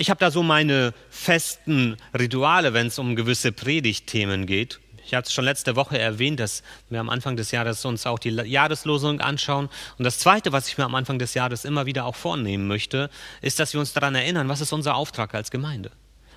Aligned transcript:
Ich 0.00 0.10
habe 0.10 0.20
da 0.20 0.30
so 0.30 0.44
meine 0.44 0.94
festen 1.10 1.96
Rituale, 2.16 2.72
wenn 2.72 2.86
es 2.86 3.00
um 3.00 3.16
gewisse 3.16 3.50
Predigtthemen 3.50 4.46
geht. 4.46 4.78
Ich 5.04 5.12
hatte 5.12 5.26
es 5.26 5.32
schon 5.32 5.44
letzte 5.44 5.74
Woche 5.74 5.98
erwähnt, 5.98 6.38
dass 6.38 6.62
wir 6.88 7.00
am 7.00 7.10
Anfang 7.10 7.34
des 7.34 7.50
Jahres 7.50 7.84
uns 7.84 8.06
auch 8.06 8.20
die 8.20 8.28
Jahreslosung 8.28 9.20
anschauen. 9.20 9.68
Und 9.98 10.04
das 10.04 10.20
Zweite, 10.20 10.52
was 10.52 10.68
ich 10.68 10.78
mir 10.78 10.84
am 10.84 10.94
Anfang 10.94 11.18
des 11.18 11.34
Jahres 11.34 11.64
immer 11.64 11.84
wieder 11.86 12.04
auch 12.04 12.14
vornehmen 12.14 12.68
möchte, 12.68 13.10
ist, 13.40 13.58
dass 13.58 13.72
wir 13.72 13.80
uns 13.80 13.92
daran 13.92 14.14
erinnern, 14.14 14.48
was 14.48 14.60
ist 14.60 14.72
unser 14.72 14.94
Auftrag 14.94 15.34
als 15.34 15.50
Gemeinde. 15.50 15.90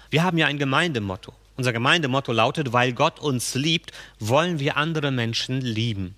Wir 0.09 0.23
haben 0.23 0.39
ja 0.39 0.47
ein 0.47 0.57
Gemeindemotto. 0.57 1.31
Unser 1.55 1.71
Gemeindemotto 1.71 2.31
lautet, 2.31 2.73
weil 2.73 2.93
Gott 2.93 3.19
uns 3.19 3.53
liebt, 3.53 3.91
wollen 4.19 4.57
wir 4.57 4.75
andere 4.77 5.11
Menschen 5.11 5.61
lieben. 5.61 6.15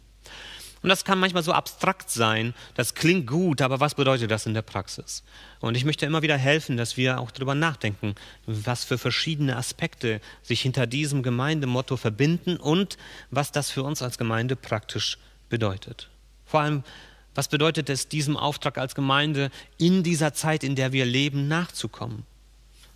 Und 0.84 0.90
das 0.90 1.06
kann 1.06 1.18
manchmal 1.18 1.44
so 1.44 1.54
abstrakt 1.54 2.10
sein, 2.10 2.54
das 2.76 2.94
klingt 2.94 3.26
gut, 3.26 3.62
aber 3.62 3.80
was 3.80 3.96
bedeutet 3.96 4.30
das 4.30 4.46
in 4.46 4.54
der 4.54 4.62
Praxis? 4.62 5.24
Und 5.62 5.76
ich 5.76 5.86
möchte 5.86 6.06
immer 6.06 6.22
wieder 6.22 6.38
helfen, 6.38 6.76
dass 6.76 6.98
wir 6.98 7.20
auch 7.20 7.32
darüber 7.32 7.56
nachdenken, 7.56 8.16
was 8.46 8.84
für 8.84 8.98
verschiedene 8.98 9.56
Aspekte 9.56 10.20
sich 10.42 10.62
hinter 10.62 10.86
diesem 10.86 11.24
Gemeindemotto 11.24 11.96
verbinden 11.96 12.58
und 12.58 12.98
was 13.32 13.54
das 13.54 13.72
für 13.72 13.84
uns 13.84 14.02
als 14.02 14.18
Gemeinde 14.18 14.58
praktisch 14.58 15.18
bedeutet. 15.48 16.10
Vor 16.46 16.60
allem, 16.60 16.84
was 17.34 17.48
bedeutet 17.48 17.90
es, 17.90 18.10
diesem 18.10 18.36
Auftrag 18.36 18.78
als 18.78 18.94
Gemeinde 18.94 19.52
in 19.78 20.04
dieser 20.04 20.34
Zeit, 20.34 20.66
in 20.66 20.76
der 20.76 20.92
wir 20.92 21.06
leben, 21.06 21.48
nachzukommen? 21.48 22.26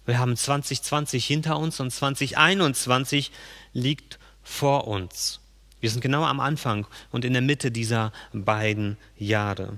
Wir 0.05 0.19
haben 0.19 0.35
2020 0.35 1.25
hinter 1.25 1.57
uns 1.57 1.79
und 1.79 1.91
2021 1.91 3.31
liegt 3.73 4.19
vor 4.43 4.87
uns. 4.87 5.39
Wir 5.79 5.89
sind 5.89 6.01
genau 6.01 6.23
am 6.23 6.39
Anfang 6.39 6.87
und 7.11 7.25
in 7.25 7.33
der 7.33 7.41
Mitte 7.41 7.71
dieser 7.71 8.11
beiden 8.33 8.97
Jahre. 9.17 9.77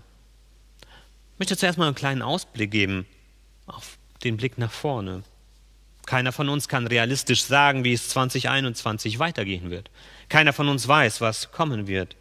Ich 1.33 1.39
möchte 1.39 1.57
zuerst 1.57 1.77
mal 1.77 1.87
einen 1.87 1.95
kleinen 1.95 2.21
Ausblick 2.21 2.71
geben 2.71 3.05
auf 3.65 3.97
den 4.23 4.37
Blick 4.37 4.57
nach 4.57 4.71
vorne. 4.71 5.23
Keiner 6.05 6.31
von 6.31 6.49
uns 6.49 6.67
kann 6.67 6.87
realistisch 6.87 7.43
sagen, 7.43 7.83
wie 7.83 7.93
es 7.93 8.09
2021 8.09 9.19
weitergehen 9.19 9.69
wird. 9.69 9.91
Keiner 10.27 10.53
von 10.53 10.67
uns 10.67 10.87
weiß, 10.87 11.21
was 11.21 11.51
kommen 11.51 11.87
wird. 11.87 12.15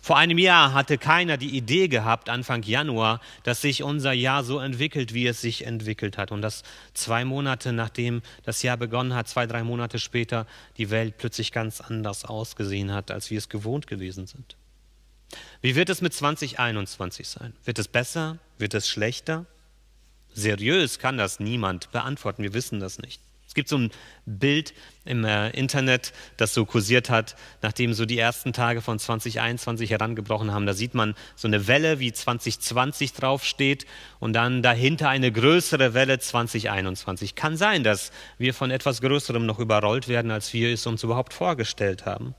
Vor 0.00 0.16
einem 0.16 0.38
Jahr 0.38 0.72
hatte 0.72 0.96
keiner 0.96 1.36
die 1.36 1.56
Idee 1.56 1.88
gehabt, 1.88 2.28
Anfang 2.28 2.62
Januar, 2.62 3.20
dass 3.42 3.60
sich 3.60 3.82
unser 3.82 4.12
Jahr 4.12 4.44
so 4.44 4.58
entwickelt, 4.58 5.12
wie 5.12 5.26
es 5.26 5.40
sich 5.40 5.66
entwickelt 5.66 6.16
hat. 6.18 6.32
Und 6.32 6.42
dass 6.42 6.62
zwei 6.94 7.24
Monate 7.24 7.72
nachdem 7.72 8.22
das 8.44 8.62
Jahr 8.62 8.76
begonnen 8.76 9.14
hat, 9.14 9.28
zwei, 9.28 9.46
drei 9.46 9.64
Monate 9.64 9.98
später, 9.98 10.46
die 10.76 10.90
Welt 10.90 11.18
plötzlich 11.18 11.52
ganz 11.52 11.80
anders 11.80 12.24
ausgesehen 12.24 12.92
hat, 12.92 13.10
als 13.10 13.30
wir 13.30 13.38
es 13.38 13.48
gewohnt 13.48 13.86
gewesen 13.86 14.26
sind. 14.26 14.56
Wie 15.60 15.74
wird 15.74 15.90
es 15.90 16.00
mit 16.00 16.14
2021 16.14 17.28
sein? 17.28 17.52
Wird 17.64 17.78
es 17.78 17.88
besser? 17.88 18.38
Wird 18.56 18.74
es 18.74 18.88
schlechter? 18.88 19.44
Seriös 20.32 20.98
kann 20.98 21.18
das 21.18 21.40
niemand 21.40 21.90
beantworten. 21.90 22.42
Wir 22.42 22.54
wissen 22.54 22.80
das 22.80 22.98
nicht. 22.98 23.20
Es 23.48 23.54
gibt 23.54 23.70
so 23.70 23.78
ein 23.78 23.90
Bild 24.26 24.74
im 25.06 25.24
äh, 25.24 25.48
Internet, 25.50 26.12
das 26.36 26.52
so 26.52 26.66
kursiert 26.66 27.08
hat, 27.08 27.34
nachdem 27.62 27.94
so 27.94 28.04
die 28.04 28.18
ersten 28.18 28.52
Tage 28.52 28.82
von 28.82 28.98
2021 28.98 29.90
herangebrochen 29.90 30.52
haben. 30.52 30.66
Da 30.66 30.74
sieht 30.74 30.92
man 30.92 31.14
so 31.34 31.48
eine 31.48 31.66
Welle, 31.66 31.98
wie 31.98 32.12
2020 32.12 33.14
draufsteht 33.14 33.86
und 34.20 34.34
dann 34.34 34.62
dahinter 34.62 35.08
eine 35.08 35.32
größere 35.32 35.94
Welle 35.94 36.18
2021. 36.18 37.34
Kann 37.34 37.56
sein, 37.56 37.82
dass 37.84 38.12
wir 38.36 38.52
von 38.52 38.70
etwas 38.70 39.00
Größerem 39.00 39.46
noch 39.46 39.58
überrollt 39.58 40.08
werden, 40.08 40.30
als 40.30 40.52
wir 40.52 40.70
es 40.70 40.86
uns 40.86 41.02
überhaupt 41.02 41.32
vorgestellt 41.32 42.04
haben. 42.04 42.34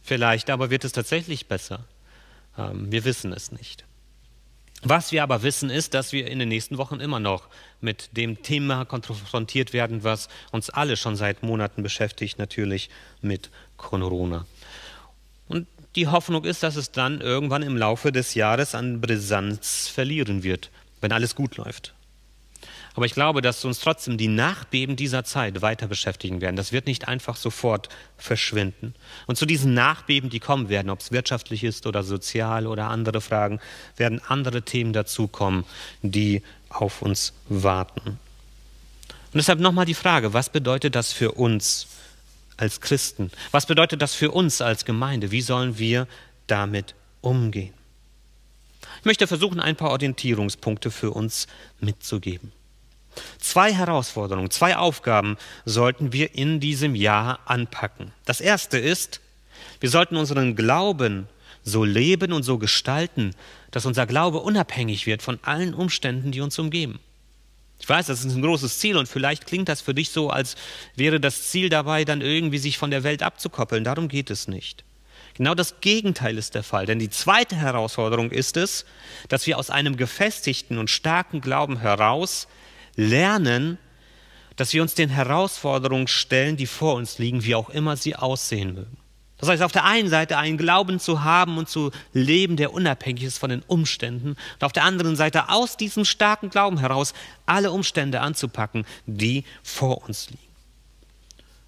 Vielleicht 0.00 0.48
aber 0.48 0.70
wird 0.70 0.84
es 0.84 0.92
tatsächlich 0.92 1.48
besser. 1.48 1.84
Ähm, 2.56 2.92
wir 2.92 3.04
wissen 3.04 3.32
es 3.32 3.50
nicht. 3.50 3.87
Was 4.82 5.10
wir 5.10 5.24
aber 5.24 5.42
wissen, 5.42 5.70
ist, 5.70 5.94
dass 5.94 6.12
wir 6.12 6.28
in 6.28 6.38
den 6.38 6.48
nächsten 6.48 6.78
Wochen 6.78 7.00
immer 7.00 7.18
noch 7.18 7.48
mit 7.80 8.16
dem 8.16 8.42
Thema 8.42 8.84
konfrontiert 8.84 9.72
werden, 9.72 10.04
was 10.04 10.28
uns 10.52 10.70
alle 10.70 10.96
schon 10.96 11.16
seit 11.16 11.42
Monaten 11.42 11.82
beschäftigt, 11.82 12.38
natürlich 12.38 12.88
mit 13.20 13.50
Corona. 13.76 14.46
Und 15.48 15.66
die 15.96 16.06
Hoffnung 16.06 16.44
ist, 16.44 16.62
dass 16.62 16.76
es 16.76 16.92
dann 16.92 17.20
irgendwann 17.20 17.62
im 17.62 17.76
Laufe 17.76 18.12
des 18.12 18.34
Jahres 18.34 18.74
an 18.76 19.00
Brisanz 19.00 19.88
verlieren 19.88 20.44
wird, 20.44 20.70
wenn 21.00 21.12
alles 21.12 21.34
gut 21.34 21.56
läuft. 21.56 21.94
Aber 22.98 23.06
ich 23.06 23.14
glaube, 23.14 23.42
dass 23.42 23.64
uns 23.64 23.78
trotzdem 23.78 24.18
die 24.18 24.26
Nachbeben 24.26 24.96
dieser 24.96 25.22
Zeit 25.22 25.62
weiter 25.62 25.86
beschäftigen 25.86 26.40
werden. 26.40 26.56
Das 26.56 26.72
wird 26.72 26.88
nicht 26.88 27.06
einfach 27.06 27.36
sofort 27.36 27.88
verschwinden. 28.16 28.92
Und 29.28 29.38
zu 29.38 29.46
diesen 29.46 29.72
Nachbeben, 29.72 30.30
die 30.30 30.40
kommen 30.40 30.68
werden, 30.68 30.90
ob 30.90 30.98
es 30.98 31.12
wirtschaftlich 31.12 31.62
ist 31.62 31.86
oder 31.86 32.02
sozial 32.02 32.66
oder 32.66 32.88
andere 32.88 33.20
Fragen, 33.20 33.60
werden 33.96 34.20
andere 34.26 34.62
Themen 34.62 34.92
dazukommen, 34.92 35.62
die 36.02 36.42
auf 36.70 37.00
uns 37.00 37.34
warten. 37.48 38.00
Und 38.08 38.18
deshalb 39.34 39.60
nochmal 39.60 39.86
die 39.86 39.94
Frage, 39.94 40.34
was 40.34 40.50
bedeutet 40.50 40.96
das 40.96 41.12
für 41.12 41.30
uns 41.30 41.86
als 42.56 42.80
Christen? 42.80 43.30
Was 43.52 43.66
bedeutet 43.66 44.02
das 44.02 44.14
für 44.14 44.32
uns 44.32 44.60
als 44.60 44.84
Gemeinde? 44.84 45.30
Wie 45.30 45.42
sollen 45.42 45.78
wir 45.78 46.08
damit 46.48 46.96
umgehen? 47.20 47.74
Ich 48.98 49.04
möchte 49.04 49.28
versuchen, 49.28 49.60
ein 49.60 49.76
paar 49.76 49.90
Orientierungspunkte 49.90 50.90
für 50.90 51.12
uns 51.12 51.46
mitzugeben. 51.78 52.57
Zwei 53.38 53.72
Herausforderungen, 53.72 54.50
zwei 54.50 54.76
Aufgaben 54.76 55.36
sollten 55.64 56.12
wir 56.12 56.34
in 56.34 56.60
diesem 56.60 56.94
Jahr 56.94 57.40
anpacken. 57.46 58.12
Das 58.24 58.40
erste 58.40 58.78
ist, 58.78 59.20
wir 59.80 59.90
sollten 59.90 60.16
unseren 60.16 60.56
Glauben 60.56 61.28
so 61.64 61.84
leben 61.84 62.32
und 62.32 62.42
so 62.42 62.58
gestalten, 62.58 63.34
dass 63.70 63.86
unser 63.86 64.06
Glaube 64.06 64.38
unabhängig 64.38 65.06
wird 65.06 65.22
von 65.22 65.38
allen 65.42 65.74
Umständen, 65.74 66.32
die 66.32 66.40
uns 66.40 66.58
umgeben. 66.58 67.00
Ich 67.80 67.88
weiß, 67.88 68.06
das 68.06 68.24
ist 68.24 68.34
ein 68.34 68.42
großes 68.42 68.78
Ziel 68.78 68.96
und 68.96 69.08
vielleicht 69.08 69.46
klingt 69.46 69.68
das 69.68 69.80
für 69.80 69.94
dich 69.94 70.10
so, 70.10 70.30
als 70.30 70.56
wäre 70.96 71.20
das 71.20 71.50
Ziel 71.50 71.68
dabei, 71.68 72.04
dann 72.04 72.20
irgendwie 72.20 72.58
sich 72.58 72.76
von 72.76 72.90
der 72.90 73.04
Welt 73.04 73.22
abzukoppeln. 73.22 73.84
Darum 73.84 74.08
geht 74.08 74.30
es 74.30 74.48
nicht. 74.48 74.84
Genau 75.34 75.54
das 75.54 75.80
Gegenteil 75.80 76.36
ist 76.36 76.56
der 76.56 76.64
Fall. 76.64 76.86
Denn 76.86 76.98
die 76.98 77.10
zweite 77.10 77.54
Herausforderung 77.54 78.32
ist 78.32 78.56
es, 78.56 78.84
dass 79.28 79.46
wir 79.46 79.58
aus 79.58 79.70
einem 79.70 79.96
gefestigten 79.96 80.78
und 80.78 80.90
starken 80.90 81.40
Glauben 81.40 81.78
heraus 81.78 82.48
lernen, 82.98 83.78
dass 84.56 84.72
wir 84.72 84.82
uns 84.82 84.94
den 84.94 85.08
Herausforderungen 85.08 86.08
stellen, 86.08 86.56
die 86.56 86.66
vor 86.66 86.96
uns 86.96 87.18
liegen, 87.18 87.44
wie 87.44 87.54
auch 87.54 87.70
immer 87.70 87.96
sie 87.96 88.16
aussehen 88.16 88.74
mögen. 88.74 88.96
Das 89.38 89.48
heißt, 89.48 89.62
auf 89.62 89.70
der 89.70 89.84
einen 89.84 90.08
Seite 90.08 90.36
einen 90.36 90.58
Glauben 90.58 90.98
zu 90.98 91.22
haben 91.22 91.58
und 91.58 91.68
zu 91.68 91.92
leben, 92.12 92.56
der 92.56 92.72
unabhängig 92.72 93.22
ist 93.22 93.38
von 93.38 93.50
den 93.50 93.62
Umständen, 93.62 94.30
und 94.30 94.64
auf 94.64 94.72
der 94.72 94.82
anderen 94.82 95.14
Seite 95.14 95.48
aus 95.48 95.76
diesem 95.76 96.04
starken 96.04 96.50
Glauben 96.50 96.78
heraus 96.78 97.14
alle 97.46 97.70
Umstände 97.70 98.20
anzupacken, 98.20 98.84
die 99.06 99.44
vor 99.62 100.04
uns 100.08 100.28
liegen. 100.30 100.42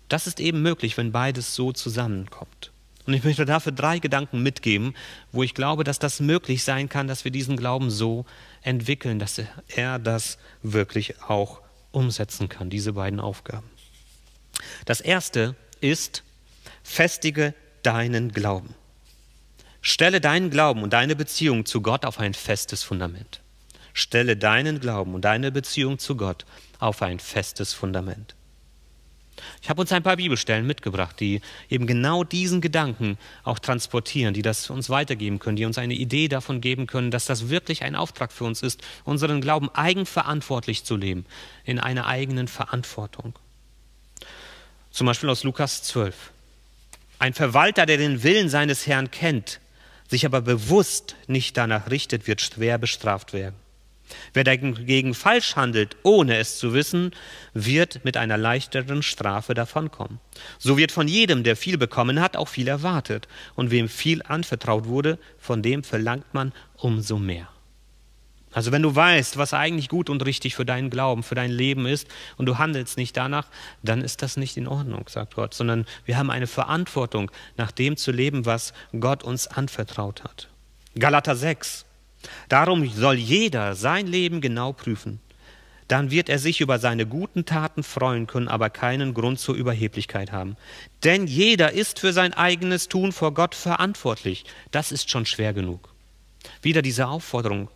Das 0.08 0.26
ist 0.26 0.40
eben 0.40 0.62
möglich, 0.62 0.96
wenn 0.96 1.12
beides 1.12 1.54
so 1.54 1.70
zusammenkommt. 1.70 2.72
Und 3.06 3.14
ich 3.14 3.22
möchte 3.22 3.44
dafür 3.44 3.70
drei 3.70 4.00
Gedanken 4.00 4.42
mitgeben, 4.42 4.94
wo 5.30 5.44
ich 5.44 5.54
glaube, 5.54 5.84
dass 5.84 6.00
das 6.00 6.18
möglich 6.18 6.64
sein 6.64 6.88
kann, 6.88 7.06
dass 7.06 7.24
wir 7.24 7.30
diesen 7.30 7.56
Glauben 7.56 7.90
so 7.90 8.26
entwickeln, 8.62 9.18
dass 9.18 9.40
er 9.68 9.98
das 9.98 10.38
wirklich 10.62 11.22
auch 11.22 11.60
umsetzen 11.92 12.48
kann, 12.48 12.70
diese 12.70 12.92
beiden 12.92 13.20
Aufgaben. 13.20 13.68
Das 14.84 15.00
erste 15.00 15.56
ist, 15.80 16.22
festige 16.82 17.54
deinen 17.82 18.32
Glauben. 18.32 18.74
Stelle 19.82 20.20
deinen 20.20 20.50
Glauben 20.50 20.82
und 20.82 20.92
deine 20.92 21.16
Beziehung 21.16 21.64
zu 21.64 21.80
Gott 21.80 22.04
auf 22.04 22.20
ein 22.20 22.34
festes 22.34 22.82
Fundament. 22.82 23.40
Stelle 23.94 24.36
deinen 24.36 24.78
Glauben 24.80 25.14
und 25.14 25.24
deine 25.24 25.50
Beziehung 25.50 25.98
zu 25.98 26.16
Gott 26.16 26.44
auf 26.78 27.02
ein 27.02 27.18
festes 27.18 27.72
Fundament. 27.72 28.34
Ich 29.62 29.70
habe 29.70 29.80
uns 29.80 29.92
ein 29.92 30.02
paar 30.02 30.16
Bibelstellen 30.16 30.66
mitgebracht, 30.66 31.18
die 31.20 31.40
eben 31.68 31.86
genau 31.86 32.24
diesen 32.24 32.60
Gedanken 32.60 33.18
auch 33.44 33.58
transportieren, 33.58 34.34
die 34.34 34.42
das 34.42 34.70
uns 34.70 34.90
weitergeben 34.90 35.38
können, 35.38 35.56
die 35.56 35.64
uns 35.64 35.78
eine 35.78 35.94
Idee 35.94 36.28
davon 36.28 36.60
geben 36.60 36.86
können, 36.86 37.10
dass 37.10 37.26
das 37.26 37.48
wirklich 37.48 37.82
ein 37.82 37.94
Auftrag 37.94 38.32
für 38.32 38.44
uns 38.44 38.62
ist, 38.62 38.82
unseren 39.04 39.40
Glauben 39.40 39.70
eigenverantwortlich 39.74 40.84
zu 40.84 40.96
leben, 40.96 41.26
in 41.64 41.78
einer 41.78 42.06
eigenen 42.06 42.48
Verantwortung. 42.48 43.34
Zum 44.90 45.06
Beispiel 45.06 45.28
aus 45.28 45.44
Lukas 45.44 45.82
12. 45.84 46.32
Ein 47.18 47.34
Verwalter, 47.34 47.86
der 47.86 47.98
den 47.98 48.22
Willen 48.22 48.48
seines 48.48 48.86
Herrn 48.86 49.10
kennt, 49.10 49.60
sich 50.08 50.26
aber 50.26 50.40
bewusst 50.40 51.16
nicht 51.26 51.56
danach 51.56 51.90
richtet, 51.90 52.26
wird 52.26 52.40
schwer 52.40 52.78
bestraft 52.78 53.32
werden. 53.32 53.59
Wer 54.32 54.44
dagegen 54.44 55.14
falsch 55.14 55.56
handelt, 55.56 55.96
ohne 56.02 56.36
es 56.38 56.58
zu 56.58 56.74
wissen, 56.74 57.12
wird 57.54 58.04
mit 58.04 58.16
einer 58.16 58.38
leichteren 58.38 59.02
Strafe 59.02 59.54
davonkommen. 59.54 60.20
So 60.58 60.76
wird 60.76 60.92
von 60.92 61.08
jedem, 61.08 61.44
der 61.44 61.56
viel 61.56 61.78
bekommen 61.78 62.20
hat, 62.20 62.36
auch 62.36 62.48
viel 62.48 62.68
erwartet. 62.68 63.28
Und 63.54 63.70
wem 63.70 63.88
viel 63.88 64.22
anvertraut 64.22 64.86
wurde, 64.86 65.18
von 65.38 65.62
dem 65.62 65.84
verlangt 65.84 66.32
man 66.32 66.52
umso 66.76 67.18
mehr. 67.18 67.48
Also 68.52 68.72
wenn 68.72 68.82
du 68.82 68.94
weißt, 68.94 69.36
was 69.36 69.54
eigentlich 69.54 69.88
gut 69.88 70.10
und 70.10 70.24
richtig 70.24 70.56
für 70.56 70.64
deinen 70.64 70.90
Glauben, 70.90 71.22
für 71.22 71.36
dein 71.36 71.50
Leben 71.52 71.86
ist 71.86 72.08
und 72.36 72.46
du 72.46 72.58
handelst 72.58 72.96
nicht 72.96 73.16
danach, 73.16 73.46
dann 73.82 74.02
ist 74.02 74.22
das 74.22 74.36
nicht 74.36 74.56
in 74.56 74.66
Ordnung, 74.66 75.04
sagt 75.08 75.36
Gott, 75.36 75.54
sondern 75.54 75.86
wir 76.04 76.16
haben 76.16 76.30
eine 76.30 76.48
Verantwortung, 76.48 77.30
nach 77.56 77.70
dem 77.70 77.96
zu 77.96 78.10
leben, 78.10 78.46
was 78.46 78.72
Gott 78.98 79.22
uns 79.22 79.46
anvertraut 79.46 80.24
hat. 80.24 80.48
Galater 80.98 81.36
6, 81.36 81.84
Darum 82.48 82.88
soll 82.88 83.16
jeder 83.16 83.74
sein 83.74 84.06
Leben 84.06 84.40
genau 84.40 84.72
prüfen. 84.72 85.20
dann 85.90 86.12
wird 86.12 86.28
er 86.28 86.38
sich 86.38 86.60
über 86.60 86.78
seine 86.78 87.04
guten 87.04 87.46
Taten 87.46 87.82
freuen 87.82 88.28
können, 88.28 88.46
aber 88.46 88.70
keinen 88.70 89.12
Grund 89.12 89.40
zur 89.40 89.56
Überheblichkeit 89.56 90.30
haben. 90.30 90.56
Denn 91.02 91.26
jeder 91.26 91.72
ist 91.72 91.98
für 91.98 92.12
sein 92.12 92.32
eigenes 92.32 92.88
Tun 92.88 93.10
vor 93.10 93.34
Gott 93.34 93.56
verantwortlich. 93.56 94.44
Das 94.70 94.92
ist 94.92 95.10
schon 95.10 95.26
schwer 95.26 95.52
genug. 95.52 95.88
Wieder 96.62 96.80
diese 96.80 97.08
Aufforderung, 97.08 97.68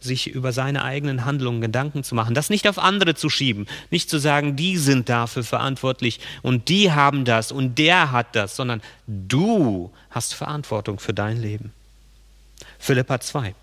sich 0.00 0.28
über 0.28 0.52
seine 0.52 0.82
eigenen 0.82 1.26
Handlungen 1.26 1.60
Gedanken 1.60 2.04
zu 2.04 2.14
machen, 2.14 2.34
das 2.34 2.48
nicht 2.48 2.66
auf 2.68 2.78
andere 2.78 3.14
zu 3.14 3.28
schieben, 3.28 3.66
nicht 3.90 4.08
zu 4.08 4.18
sagen, 4.18 4.56
die 4.56 4.78
sind 4.78 5.10
dafür 5.10 5.44
verantwortlich 5.44 6.20
und 6.40 6.70
die 6.70 6.92
haben 6.92 7.26
das 7.26 7.52
und 7.52 7.78
der 7.78 8.12
hat 8.12 8.34
das, 8.34 8.56
sondern 8.56 8.80
du 9.06 9.92
hast 10.08 10.34
Verantwortung 10.34 11.00
für 11.00 11.12
dein 11.12 11.36
Leben. 11.36 11.72
Philippa 12.78 13.20
2. 13.20 13.54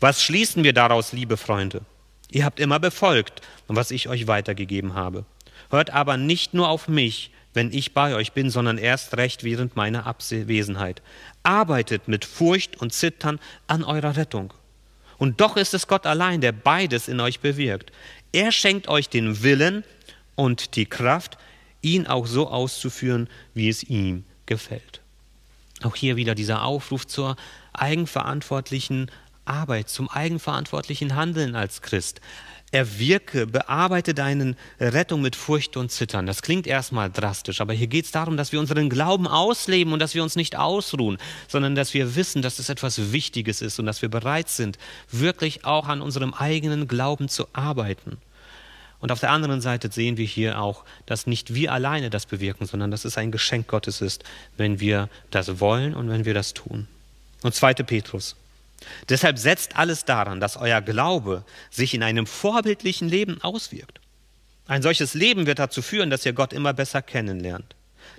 Was 0.00 0.22
schließen 0.22 0.64
wir 0.64 0.72
daraus, 0.72 1.12
liebe 1.12 1.36
Freunde? 1.36 1.82
Ihr 2.30 2.44
habt 2.44 2.60
immer 2.60 2.78
befolgt, 2.78 3.40
was 3.68 3.90
ich 3.90 4.08
euch 4.08 4.26
weitergegeben 4.26 4.94
habe. 4.94 5.24
Hört 5.70 5.90
aber 5.90 6.16
nicht 6.16 6.54
nur 6.54 6.68
auf 6.68 6.88
mich, 6.88 7.30
wenn 7.54 7.72
ich 7.72 7.94
bei 7.94 8.14
euch 8.14 8.32
bin, 8.32 8.50
sondern 8.50 8.78
erst 8.78 9.16
recht 9.16 9.44
während 9.44 9.76
meiner 9.76 10.06
Abwesenheit. 10.06 11.02
Arbeitet 11.42 12.08
mit 12.08 12.24
Furcht 12.24 12.76
und 12.80 12.92
Zittern 12.92 13.40
an 13.66 13.82
eurer 13.82 14.16
Rettung. 14.16 14.52
Und 15.16 15.40
doch 15.40 15.56
ist 15.56 15.74
es 15.74 15.88
Gott 15.88 16.06
allein, 16.06 16.40
der 16.40 16.52
beides 16.52 17.08
in 17.08 17.20
euch 17.20 17.40
bewirkt. 17.40 17.90
Er 18.32 18.52
schenkt 18.52 18.88
euch 18.88 19.08
den 19.08 19.42
Willen 19.42 19.84
und 20.36 20.76
die 20.76 20.86
Kraft, 20.86 21.38
ihn 21.82 22.06
auch 22.06 22.26
so 22.26 22.48
auszuführen, 22.48 23.28
wie 23.54 23.68
es 23.68 23.82
ihm 23.82 24.24
gefällt. 24.46 25.00
Auch 25.82 25.96
hier 25.96 26.16
wieder 26.16 26.34
dieser 26.34 26.64
Aufruf 26.64 27.06
zur 27.06 27.36
eigenverantwortlichen 27.72 29.10
Arbeit, 29.48 29.88
zum 29.88 30.08
eigenverantwortlichen 30.08 31.16
Handeln 31.16 31.54
als 31.54 31.82
Christ. 31.82 32.20
Erwirke, 32.70 33.46
bearbeite 33.46 34.12
deine 34.12 34.54
Rettung 34.78 35.22
mit 35.22 35.36
Furcht 35.36 35.76
und 35.76 35.90
Zittern. 35.90 36.26
Das 36.26 36.42
klingt 36.42 36.66
erstmal 36.66 37.10
drastisch, 37.10 37.60
aber 37.62 37.72
hier 37.72 37.86
geht 37.86 38.04
es 38.04 38.10
darum, 38.10 38.36
dass 38.36 38.52
wir 38.52 38.60
unseren 38.60 38.90
Glauben 38.90 39.26
ausleben 39.26 39.92
und 39.92 40.00
dass 40.00 40.14
wir 40.14 40.22
uns 40.22 40.36
nicht 40.36 40.56
ausruhen, 40.56 41.16
sondern 41.46 41.74
dass 41.74 41.94
wir 41.94 42.14
wissen, 42.14 42.42
dass 42.42 42.58
es 42.58 42.68
etwas 42.68 43.12
Wichtiges 43.12 43.62
ist 43.62 43.78
und 43.78 43.86
dass 43.86 44.02
wir 44.02 44.10
bereit 44.10 44.50
sind, 44.50 44.78
wirklich 45.10 45.64
auch 45.64 45.88
an 45.88 46.02
unserem 46.02 46.34
eigenen 46.34 46.88
Glauben 46.88 47.28
zu 47.28 47.46
arbeiten. 47.54 48.18
Und 49.00 49.12
auf 49.12 49.20
der 49.20 49.30
anderen 49.30 49.60
Seite 49.60 49.90
sehen 49.90 50.16
wir 50.16 50.26
hier 50.26 50.60
auch, 50.60 50.84
dass 51.06 51.26
nicht 51.26 51.54
wir 51.54 51.72
alleine 51.72 52.10
das 52.10 52.26
bewirken, 52.26 52.66
sondern 52.66 52.90
dass 52.90 53.04
es 53.04 53.16
ein 53.16 53.30
Geschenk 53.30 53.68
Gottes 53.68 54.00
ist, 54.00 54.24
wenn 54.56 54.80
wir 54.80 55.08
das 55.30 55.60
wollen 55.60 55.94
und 55.94 56.10
wenn 56.10 56.24
wir 56.24 56.34
das 56.34 56.52
tun. 56.52 56.88
Und 57.42 57.54
2. 57.54 57.74
Petrus 57.74 58.34
Deshalb 59.08 59.38
setzt 59.38 59.76
alles 59.76 60.04
daran, 60.04 60.40
dass 60.40 60.56
euer 60.56 60.80
Glaube 60.80 61.44
sich 61.70 61.94
in 61.94 62.02
einem 62.02 62.26
vorbildlichen 62.26 63.08
Leben 63.08 63.42
auswirkt. 63.42 64.00
Ein 64.66 64.82
solches 64.82 65.14
Leben 65.14 65.46
wird 65.46 65.58
dazu 65.58 65.82
führen, 65.82 66.10
dass 66.10 66.26
ihr 66.26 66.32
Gott 66.32 66.52
immer 66.52 66.74
besser 66.74 67.02
kennenlernt. 67.02 67.74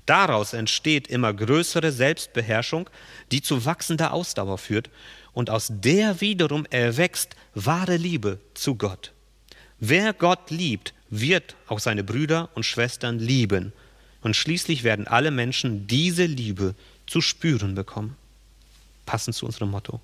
Daraus 0.05 0.53
entsteht 0.53 1.07
immer 1.07 1.33
größere 1.33 1.91
Selbstbeherrschung, 1.91 2.89
die 3.31 3.41
zu 3.41 3.65
wachsender 3.65 4.13
Ausdauer 4.13 4.57
führt, 4.57 4.89
und 5.31 5.49
aus 5.51 5.67
der 5.69 6.21
wiederum 6.21 6.65
erwächst 6.71 7.35
wahre 7.53 7.97
Liebe 7.97 8.39
zu 8.55 8.75
Gott. 8.75 9.13
Wer 9.79 10.13
Gott 10.13 10.49
liebt, 10.49 10.93
wird 11.09 11.55
auch 11.67 11.79
seine 11.79 12.03
Brüder 12.03 12.49
und 12.55 12.65
Schwestern 12.65 13.19
lieben, 13.19 13.71
und 14.21 14.35
schließlich 14.35 14.83
werden 14.83 15.07
alle 15.07 15.31
Menschen 15.31 15.87
diese 15.87 16.25
Liebe 16.25 16.75
zu 17.07 17.21
spüren 17.21 17.75
bekommen. 17.75 18.17
Passend 19.05 19.35
zu 19.35 19.45
unserem 19.45 19.71
Motto. 19.71 20.01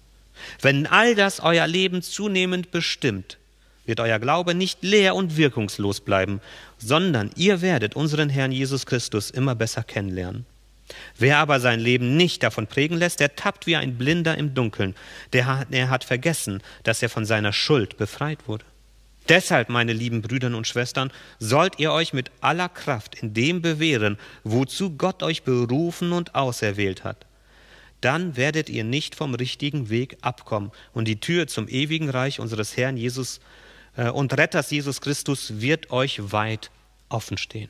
Wenn 0.62 0.88
all 0.88 1.16
das 1.16 1.40
euer 1.40 1.68
Leben 1.68 2.02
zunehmend 2.02 2.72
bestimmt, 2.72 3.38
wird 3.86 4.00
euer 4.00 4.20
Glaube 4.20 4.56
nicht 4.56 4.84
leer 4.84 5.16
und 5.16 5.38
wirkungslos 5.38 6.02
bleiben, 6.02 6.42
sondern 6.78 7.32
ihr 7.36 7.62
werdet 7.62 7.96
unseren 7.96 8.30
Herrn 8.30 8.52
Jesus 8.52 8.86
Christus 8.86 9.30
immer 9.30 9.56
besser 9.56 9.84
kennenlernen. 9.84 10.46
Wer 11.18 11.40
aber 11.40 11.60
sein 11.60 11.80
Leben 11.80 12.16
nicht 12.16 12.44
davon 12.44 12.68
prägen 12.68 12.98
lässt, 12.98 13.20
der 13.20 13.36
tappt 13.36 13.66
wie 13.66 13.76
ein 13.76 13.98
Blinder 13.98 14.38
im 14.38 14.54
Dunkeln, 14.54 14.96
der 15.34 15.48
hat, 15.48 15.68
er 15.72 15.90
hat 15.90 16.04
vergessen, 16.04 16.62
dass 16.84 17.02
er 17.02 17.10
von 17.10 17.26
seiner 17.26 17.54
Schuld 17.54 17.98
befreit 17.98 18.48
wurde. 18.48 18.66
Deshalb, 19.28 19.70
meine 19.70 19.94
lieben 19.94 20.22
Brüder 20.22 20.56
und 20.56 20.68
Schwestern, 20.68 21.12
sollt 21.40 21.80
ihr 21.80 21.92
euch 21.92 22.14
mit 22.14 22.30
aller 22.42 22.70
Kraft 22.70 23.16
in 23.16 23.34
dem 23.34 23.64
bewähren, 23.64 24.18
wozu 24.44 24.92
Gott 24.92 25.24
euch 25.24 25.42
berufen 25.42 26.12
und 26.12 26.36
auserwählt 26.36 27.04
hat 27.04 27.26
dann 28.06 28.38
werdet 28.38 28.70
ihr 28.70 28.84
nicht 28.84 29.16
vom 29.16 29.34
richtigen 29.34 29.90
Weg 29.90 30.18
abkommen. 30.22 30.72
Und 30.94 31.08
die 31.08 31.20
Tür 31.20 31.48
zum 31.48 31.68
ewigen 31.68 32.10
Reich 32.10 32.40
unseres 32.40 32.78
Herrn 32.78 32.98
Jesus 32.98 33.40
äh, 33.98 34.10
und 34.10 34.38
Retters 34.38 34.70
Jesus 34.70 35.02
Christus 35.02 35.60
wird 35.60 35.90
euch 35.90 36.32
weit 36.32 36.70
offen 37.10 37.38
stehen. 37.38 37.70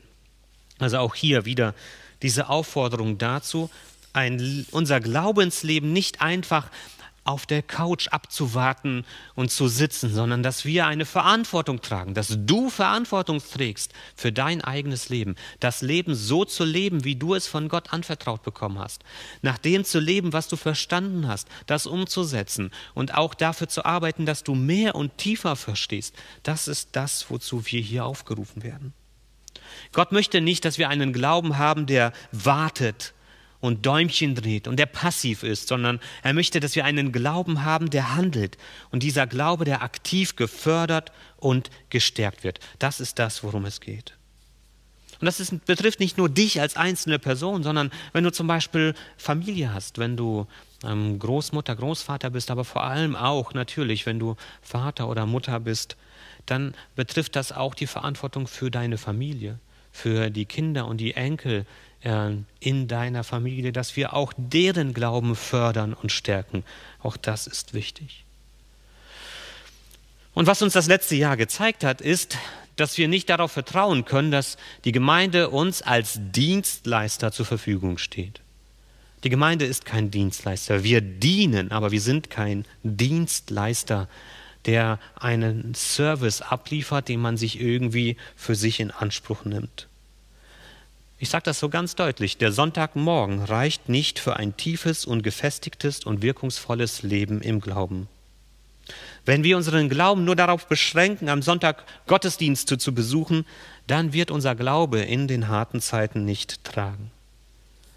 Also 0.78 0.98
auch 0.98 1.14
hier 1.14 1.46
wieder 1.46 1.74
diese 2.20 2.50
Aufforderung 2.50 3.16
dazu, 3.16 3.70
ein, 4.12 4.66
unser 4.72 5.00
Glaubensleben 5.00 5.92
nicht 5.92 6.20
einfach 6.20 6.70
auf 7.26 7.46
der 7.46 7.62
Couch 7.62 8.08
abzuwarten 8.08 9.04
und 9.34 9.50
zu 9.50 9.68
sitzen, 9.68 10.12
sondern 10.12 10.42
dass 10.42 10.64
wir 10.64 10.86
eine 10.86 11.04
Verantwortung 11.04 11.80
tragen, 11.80 12.14
dass 12.14 12.36
du 12.38 12.70
Verantwortung 12.70 13.40
trägst 13.40 13.92
für 14.14 14.32
dein 14.32 14.62
eigenes 14.62 15.08
Leben, 15.08 15.36
das 15.60 15.82
Leben 15.82 16.14
so 16.14 16.44
zu 16.44 16.64
leben, 16.64 17.04
wie 17.04 17.16
du 17.16 17.34
es 17.34 17.46
von 17.46 17.68
Gott 17.68 17.92
anvertraut 17.92 18.42
bekommen 18.42 18.78
hast, 18.78 19.02
nach 19.42 19.58
dem 19.58 19.84
zu 19.84 19.98
leben, 19.98 20.32
was 20.32 20.48
du 20.48 20.56
verstanden 20.56 21.28
hast, 21.28 21.48
das 21.66 21.86
umzusetzen 21.86 22.70
und 22.94 23.14
auch 23.14 23.34
dafür 23.34 23.68
zu 23.68 23.84
arbeiten, 23.84 24.26
dass 24.26 24.44
du 24.44 24.54
mehr 24.54 24.94
und 24.94 25.18
tiefer 25.18 25.56
verstehst. 25.56 26.14
Das 26.42 26.68
ist 26.68 26.90
das, 26.92 27.30
wozu 27.30 27.66
wir 27.66 27.80
hier 27.80 28.04
aufgerufen 28.04 28.62
werden. 28.62 28.92
Gott 29.92 30.12
möchte 30.12 30.40
nicht, 30.40 30.64
dass 30.64 30.78
wir 30.78 30.88
einen 30.88 31.12
Glauben 31.12 31.58
haben, 31.58 31.86
der 31.86 32.12
wartet 32.32 33.14
und 33.60 33.86
Däumchen 33.86 34.34
dreht 34.34 34.68
und 34.68 34.76
der 34.76 34.86
passiv 34.86 35.42
ist, 35.42 35.68
sondern 35.68 36.00
er 36.22 36.34
möchte, 36.34 36.60
dass 36.60 36.76
wir 36.76 36.84
einen 36.84 37.12
Glauben 37.12 37.64
haben, 37.64 37.90
der 37.90 38.14
handelt 38.14 38.58
und 38.90 39.02
dieser 39.02 39.26
Glaube, 39.26 39.64
der 39.64 39.82
aktiv 39.82 40.36
gefördert 40.36 41.12
und 41.36 41.70
gestärkt 41.90 42.44
wird. 42.44 42.60
Das 42.78 43.00
ist 43.00 43.18
das, 43.18 43.42
worum 43.42 43.64
es 43.64 43.80
geht. 43.80 44.14
Und 45.20 45.26
das 45.26 45.40
ist, 45.40 45.64
betrifft 45.64 46.00
nicht 46.00 46.18
nur 46.18 46.28
dich 46.28 46.60
als 46.60 46.76
einzelne 46.76 47.18
Person, 47.18 47.62
sondern 47.62 47.90
wenn 48.12 48.24
du 48.24 48.32
zum 48.32 48.46
Beispiel 48.46 48.94
Familie 49.16 49.72
hast, 49.72 49.98
wenn 49.98 50.16
du 50.16 50.46
ähm, 50.84 51.18
Großmutter, 51.18 51.74
Großvater 51.74 52.30
bist, 52.30 52.50
aber 52.50 52.64
vor 52.64 52.84
allem 52.84 53.16
auch 53.16 53.54
natürlich, 53.54 54.04
wenn 54.04 54.18
du 54.18 54.36
Vater 54.60 55.08
oder 55.08 55.24
Mutter 55.24 55.60
bist, 55.60 55.96
dann 56.44 56.74
betrifft 56.94 57.34
das 57.34 57.50
auch 57.52 57.74
die 57.74 57.86
Verantwortung 57.86 58.46
für 58.46 58.70
deine 58.70 58.98
Familie, 58.98 59.58
für 59.96 60.30
die 60.30 60.44
Kinder 60.44 60.86
und 60.86 60.98
die 60.98 61.14
Enkel, 61.14 61.66
äh, 62.02 62.30
in 62.60 62.88
deiner 62.88 63.24
Familie, 63.24 63.72
dass 63.72 63.96
wir 63.96 64.12
auch 64.12 64.32
deren 64.36 64.94
Glauben 64.94 65.34
fördern 65.34 65.94
und 65.94 66.12
stärken. 66.12 66.64
Auch 67.02 67.16
das 67.16 67.46
ist 67.46 67.74
wichtig. 67.74 68.24
Und 70.34 70.46
was 70.46 70.62
uns 70.62 70.74
das 70.74 70.86
letzte 70.86 71.16
Jahr 71.16 71.36
gezeigt 71.36 71.82
hat, 71.82 72.00
ist, 72.00 72.36
dass 72.76 72.98
wir 72.98 73.08
nicht 73.08 73.30
darauf 73.30 73.52
vertrauen 73.52 74.04
können, 74.04 74.30
dass 74.30 74.58
die 74.84 74.92
Gemeinde 74.92 75.48
uns 75.48 75.80
als 75.80 76.20
Dienstleister 76.20 77.32
zur 77.32 77.46
Verfügung 77.46 77.96
steht. 77.96 78.40
Die 79.24 79.30
Gemeinde 79.30 79.64
ist 79.64 79.86
kein 79.86 80.10
Dienstleister. 80.10 80.84
Wir 80.84 81.00
dienen, 81.00 81.72
aber 81.72 81.90
wir 81.90 82.02
sind 82.02 82.28
kein 82.28 82.66
Dienstleister, 82.82 84.08
der 84.66 84.98
einen 85.18 85.74
Service 85.74 86.42
abliefert, 86.42 87.08
den 87.08 87.20
man 87.20 87.36
sich 87.36 87.60
irgendwie 87.60 88.16
für 88.34 88.54
sich 88.54 88.80
in 88.80 88.90
Anspruch 88.90 89.44
nimmt. 89.44 89.88
Ich 91.18 91.30
sage 91.30 91.44
das 91.44 91.58
so 91.58 91.70
ganz 91.70 91.94
deutlich, 91.94 92.36
der 92.36 92.52
Sonntagmorgen 92.52 93.42
reicht 93.42 93.88
nicht 93.88 94.18
für 94.18 94.36
ein 94.36 94.56
tiefes 94.56 95.06
und 95.06 95.22
gefestigtes 95.22 96.04
und 96.04 96.20
wirkungsvolles 96.20 97.02
Leben 97.02 97.40
im 97.40 97.60
Glauben. 97.60 98.08
Wenn 99.24 99.42
wir 99.42 99.56
unseren 99.56 99.88
Glauben 99.88 100.24
nur 100.24 100.36
darauf 100.36 100.68
beschränken, 100.68 101.28
am 101.28 101.42
Sonntag 101.42 101.84
Gottesdienste 102.06 102.78
zu 102.78 102.94
besuchen, 102.94 103.46
dann 103.86 104.12
wird 104.12 104.30
unser 104.30 104.54
Glaube 104.54 105.00
in 105.00 105.26
den 105.26 105.48
harten 105.48 105.80
Zeiten 105.80 106.24
nicht 106.24 106.62
tragen. 106.64 107.10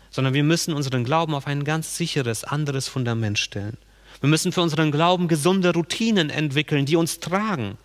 Sondern 0.09 0.33
wir 0.33 0.43
müssen 0.43 0.73
unseren 0.73 1.03
Glauben 1.03 1.35
auf 1.35 1.45
ein 1.45 1.63
ganz 1.65 1.97
sicheres, 1.97 2.43
anderes 2.43 2.87
Fundament 2.87 3.37
stellen. 3.37 3.77
Wir 4.21 4.29
müssen 4.29 4.51
für 4.51 4.61
unseren 4.61 4.91
Glauben 4.91 5.27
gesunde 5.27 5.73
Routinen 5.73 6.29
entwickeln, 6.29 6.85
die 6.85 6.95
uns 6.95 7.19
tragen 7.19 7.77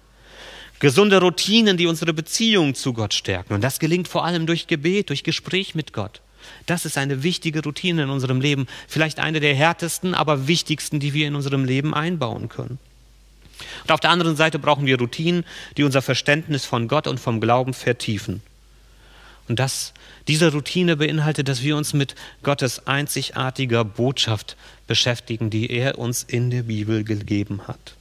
Gesunde 0.80 1.20
Routinen, 1.20 1.76
die 1.76 1.86
unsere 1.86 2.12
Beziehung 2.12 2.74
zu 2.74 2.92
Gott 2.92 3.14
stärken. 3.14 3.54
Und 3.54 3.64
das 3.64 3.78
gelingt 3.78 4.08
vor 4.08 4.24
allem 4.24 4.46
durch 4.46 4.66
Gebet, 4.66 5.08
durch 5.08 5.24
Gespräch 5.24 5.74
mit 5.74 5.92
Gott. 5.92 6.20
Das 6.66 6.84
ist 6.84 6.98
eine 6.98 7.22
wichtige 7.22 7.62
Routine 7.62 8.02
in 8.02 8.10
unserem 8.10 8.40
Leben, 8.40 8.66
vielleicht 8.86 9.18
eine 9.18 9.40
der 9.40 9.54
härtesten, 9.54 10.14
aber 10.14 10.46
wichtigsten, 10.46 11.00
die 11.00 11.14
wir 11.14 11.26
in 11.26 11.36
unserem 11.36 11.64
Leben 11.64 11.94
einbauen 11.94 12.48
können. 12.50 12.78
Und 13.84 13.92
auf 13.92 14.00
der 14.00 14.10
anderen 14.10 14.36
Seite 14.36 14.58
brauchen 14.58 14.84
wir 14.84 14.98
Routinen, 14.98 15.44
die 15.76 15.84
unser 15.84 16.02
Verständnis 16.02 16.66
von 16.66 16.88
Gott 16.88 17.06
und 17.06 17.20
vom 17.20 17.40
Glauben 17.40 17.72
vertiefen. 17.72 18.42
Und 19.48 19.58
das, 19.58 19.92
diese 20.26 20.52
Routine 20.52 20.96
beinhaltet, 20.96 21.48
dass 21.48 21.62
wir 21.62 21.76
uns 21.76 21.92
mit 21.92 22.14
Gottes 22.42 22.86
einzigartiger 22.86 23.84
Botschaft 23.84 24.56
beschäftigen, 24.86 25.50
die 25.50 25.70
er 25.70 25.98
uns 25.98 26.22
in 26.22 26.50
der 26.50 26.62
Bibel 26.62 27.04
gegeben 27.04 27.66
hat. 27.66 27.94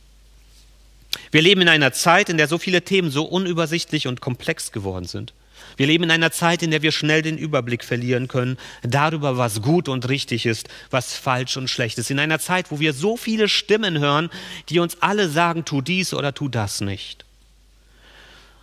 Wir 1.31 1.41
leben 1.41 1.61
in 1.61 1.69
einer 1.69 1.93
Zeit, 1.93 2.29
in 2.29 2.37
der 2.37 2.47
so 2.47 2.57
viele 2.57 2.83
Themen 2.83 3.11
so 3.11 3.25
unübersichtlich 3.25 4.07
und 4.07 4.21
komplex 4.21 4.71
geworden 4.71 5.05
sind. 5.05 5.33
Wir 5.77 5.87
leben 5.87 6.03
in 6.03 6.11
einer 6.11 6.31
Zeit, 6.31 6.61
in 6.61 6.71
der 6.71 6.81
wir 6.81 6.91
schnell 6.91 7.21
den 7.21 7.37
Überblick 7.37 7.83
verlieren 7.83 8.27
können 8.27 8.57
darüber, 8.83 9.37
was 9.37 9.61
gut 9.61 9.89
und 9.89 10.07
richtig 10.09 10.45
ist, 10.45 10.69
was 10.91 11.15
falsch 11.15 11.57
und 11.57 11.69
schlecht 11.69 11.97
ist. 11.97 12.11
In 12.11 12.19
einer 12.19 12.39
Zeit, 12.39 12.71
wo 12.71 12.79
wir 12.79 12.93
so 12.93 13.17
viele 13.17 13.49
Stimmen 13.49 13.99
hören, 13.99 14.29
die 14.69 14.79
uns 14.79 15.01
alle 15.01 15.29
sagen, 15.29 15.65
tu 15.65 15.81
dies 15.81 16.13
oder 16.13 16.33
tu 16.33 16.47
das 16.47 16.81
nicht. 16.81 17.25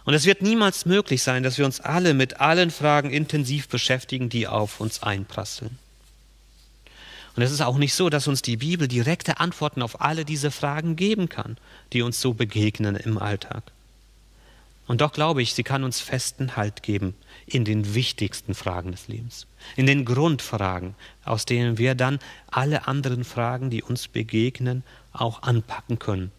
Und 0.05 0.15
es 0.15 0.25
wird 0.25 0.43
niemals 0.43 0.87
möglich 0.87 1.23
sein, 1.23 1.43
dass 1.43 1.59
wir 1.59 1.65
uns 1.65 1.81
alle 1.81 2.15
mit 2.15 2.41
allen 2.41 2.71
Fragen 2.71 3.11
intensiv 3.11 3.69
beschäftigen, 3.69 4.29
die 4.29 4.47
auf 4.47 4.81
uns 4.81 5.03
einprasseln. 5.03 5.79
Und 7.37 7.43
es 7.43 7.53
ist 7.53 7.61
auch 7.61 7.79
nicht 7.79 7.95
so, 7.95 8.11
dass 8.11 8.27
uns 8.27 8.43
die 8.43 8.57
Bibel 8.57 8.89
direkte 8.89 9.41
Antworten 9.41 9.83
auf 9.83 10.01
alle 10.01 10.25
diese 10.25 10.51
Fragen 10.51 10.97
geben 10.97 11.29
kann, 11.29 11.59
die 11.93 12.03
uns 12.03 12.21
so 12.21 12.35
begegnen 12.35 12.97
im 12.97 13.19
Alltag. 13.19 13.63
Und 14.87 15.01
doch 15.01 15.13
glaube 15.13 15.41
ich, 15.41 15.55
sie 15.55 15.63
kann 15.63 15.85
uns 15.85 16.01
festen 16.01 16.57
Halt 16.57 16.83
geben 16.83 17.15
in 17.47 17.65
den 17.65 17.95
wichtigsten 17.95 18.55
Fragen 18.55 18.91
des 18.91 19.07
Lebens, 19.07 19.47
in 19.77 19.87
den 19.87 20.05
Grundfragen, 20.05 20.97
aus 21.25 21.45
denen 21.45 21.79
wir 21.79 21.95
dann 21.95 22.19
alle 22.51 22.89
anderen 22.89 23.23
Fragen, 23.23 23.71
die 23.71 23.85
uns 23.85 24.09
begegnen, 24.09 24.83
auch 25.13 25.43
anpacken 25.43 26.01
können. 26.01 26.33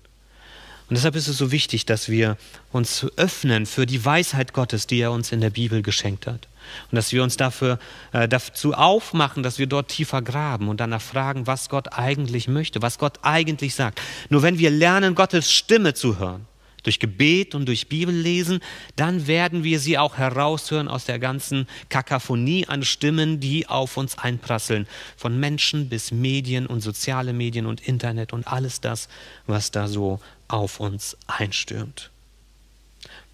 Und 0.91 0.95
deshalb 0.95 1.15
ist 1.15 1.29
es 1.29 1.37
so 1.37 1.53
wichtig, 1.53 1.85
dass 1.85 2.09
wir 2.09 2.35
uns 2.73 3.07
öffnen 3.15 3.65
für 3.65 3.85
die 3.85 4.03
Weisheit 4.03 4.51
Gottes, 4.51 4.87
die 4.87 4.99
er 4.99 5.13
uns 5.13 5.31
in 5.31 5.39
der 5.39 5.49
Bibel 5.49 5.81
geschenkt 5.81 6.27
hat. 6.27 6.49
Und 6.91 6.97
dass 6.97 7.13
wir 7.13 7.23
uns 7.23 7.37
dafür 7.37 7.79
äh, 8.11 8.27
dazu 8.27 8.73
aufmachen, 8.73 9.41
dass 9.41 9.57
wir 9.57 9.67
dort 9.67 9.87
tiefer 9.87 10.21
graben 10.21 10.67
und 10.67 10.81
danach 10.81 11.01
fragen, 11.01 11.47
was 11.47 11.69
Gott 11.69 11.93
eigentlich 11.93 12.49
möchte, 12.49 12.81
was 12.81 12.99
Gott 12.99 13.19
eigentlich 13.21 13.73
sagt. 13.73 14.01
Nur 14.27 14.41
wenn 14.41 14.59
wir 14.59 14.69
lernen, 14.69 15.15
Gottes 15.15 15.49
Stimme 15.49 15.93
zu 15.93 16.19
hören, 16.19 16.45
durch 16.83 16.99
Gebet 16.99 17.55
und 17.55 17.67
durch 17.67 17.87
Bibellesen, 17.87 18.59
dann 18.95 19.27
werden 19.27 19.63
wir 19.63 19.79
sie 19.79 19.97
auch 19.97 20.17
heraushören 20.17 20.89
aus 20.89 21.05
der 21.05 21.19
ganzen 21.19 21.67
Kakaphonie 21.87 22.67
an 22.67 22.83
Stimmen, 22.83 23.39
die 23.39 23.67
auf 23.67 23.95
uns 23.95 24.17
einprasseln, 24.17 24.87
von 25.15 25.39
Menschen 25.39 25.89
bis 25.89 26.11
Medien 26.11 26.65
und 26.65 26.81
soziale 26.81 27.31
Medien 27.31 27.65
und 27.65 27.87
Internet 27.87 28.33
und 28.33 28.47
alles 28.47 28.81
das, 28.81 29.07
was 29.47 29.71
da 29.71 29.87
so 29.87 30.19
auf 30.51 30.79
uns 30.79 31.17
einstürmt. 31.27 32.09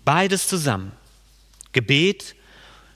Beides 0.06 0.48
zusammen, 0.48 0.92
Gebet 1.74 2.36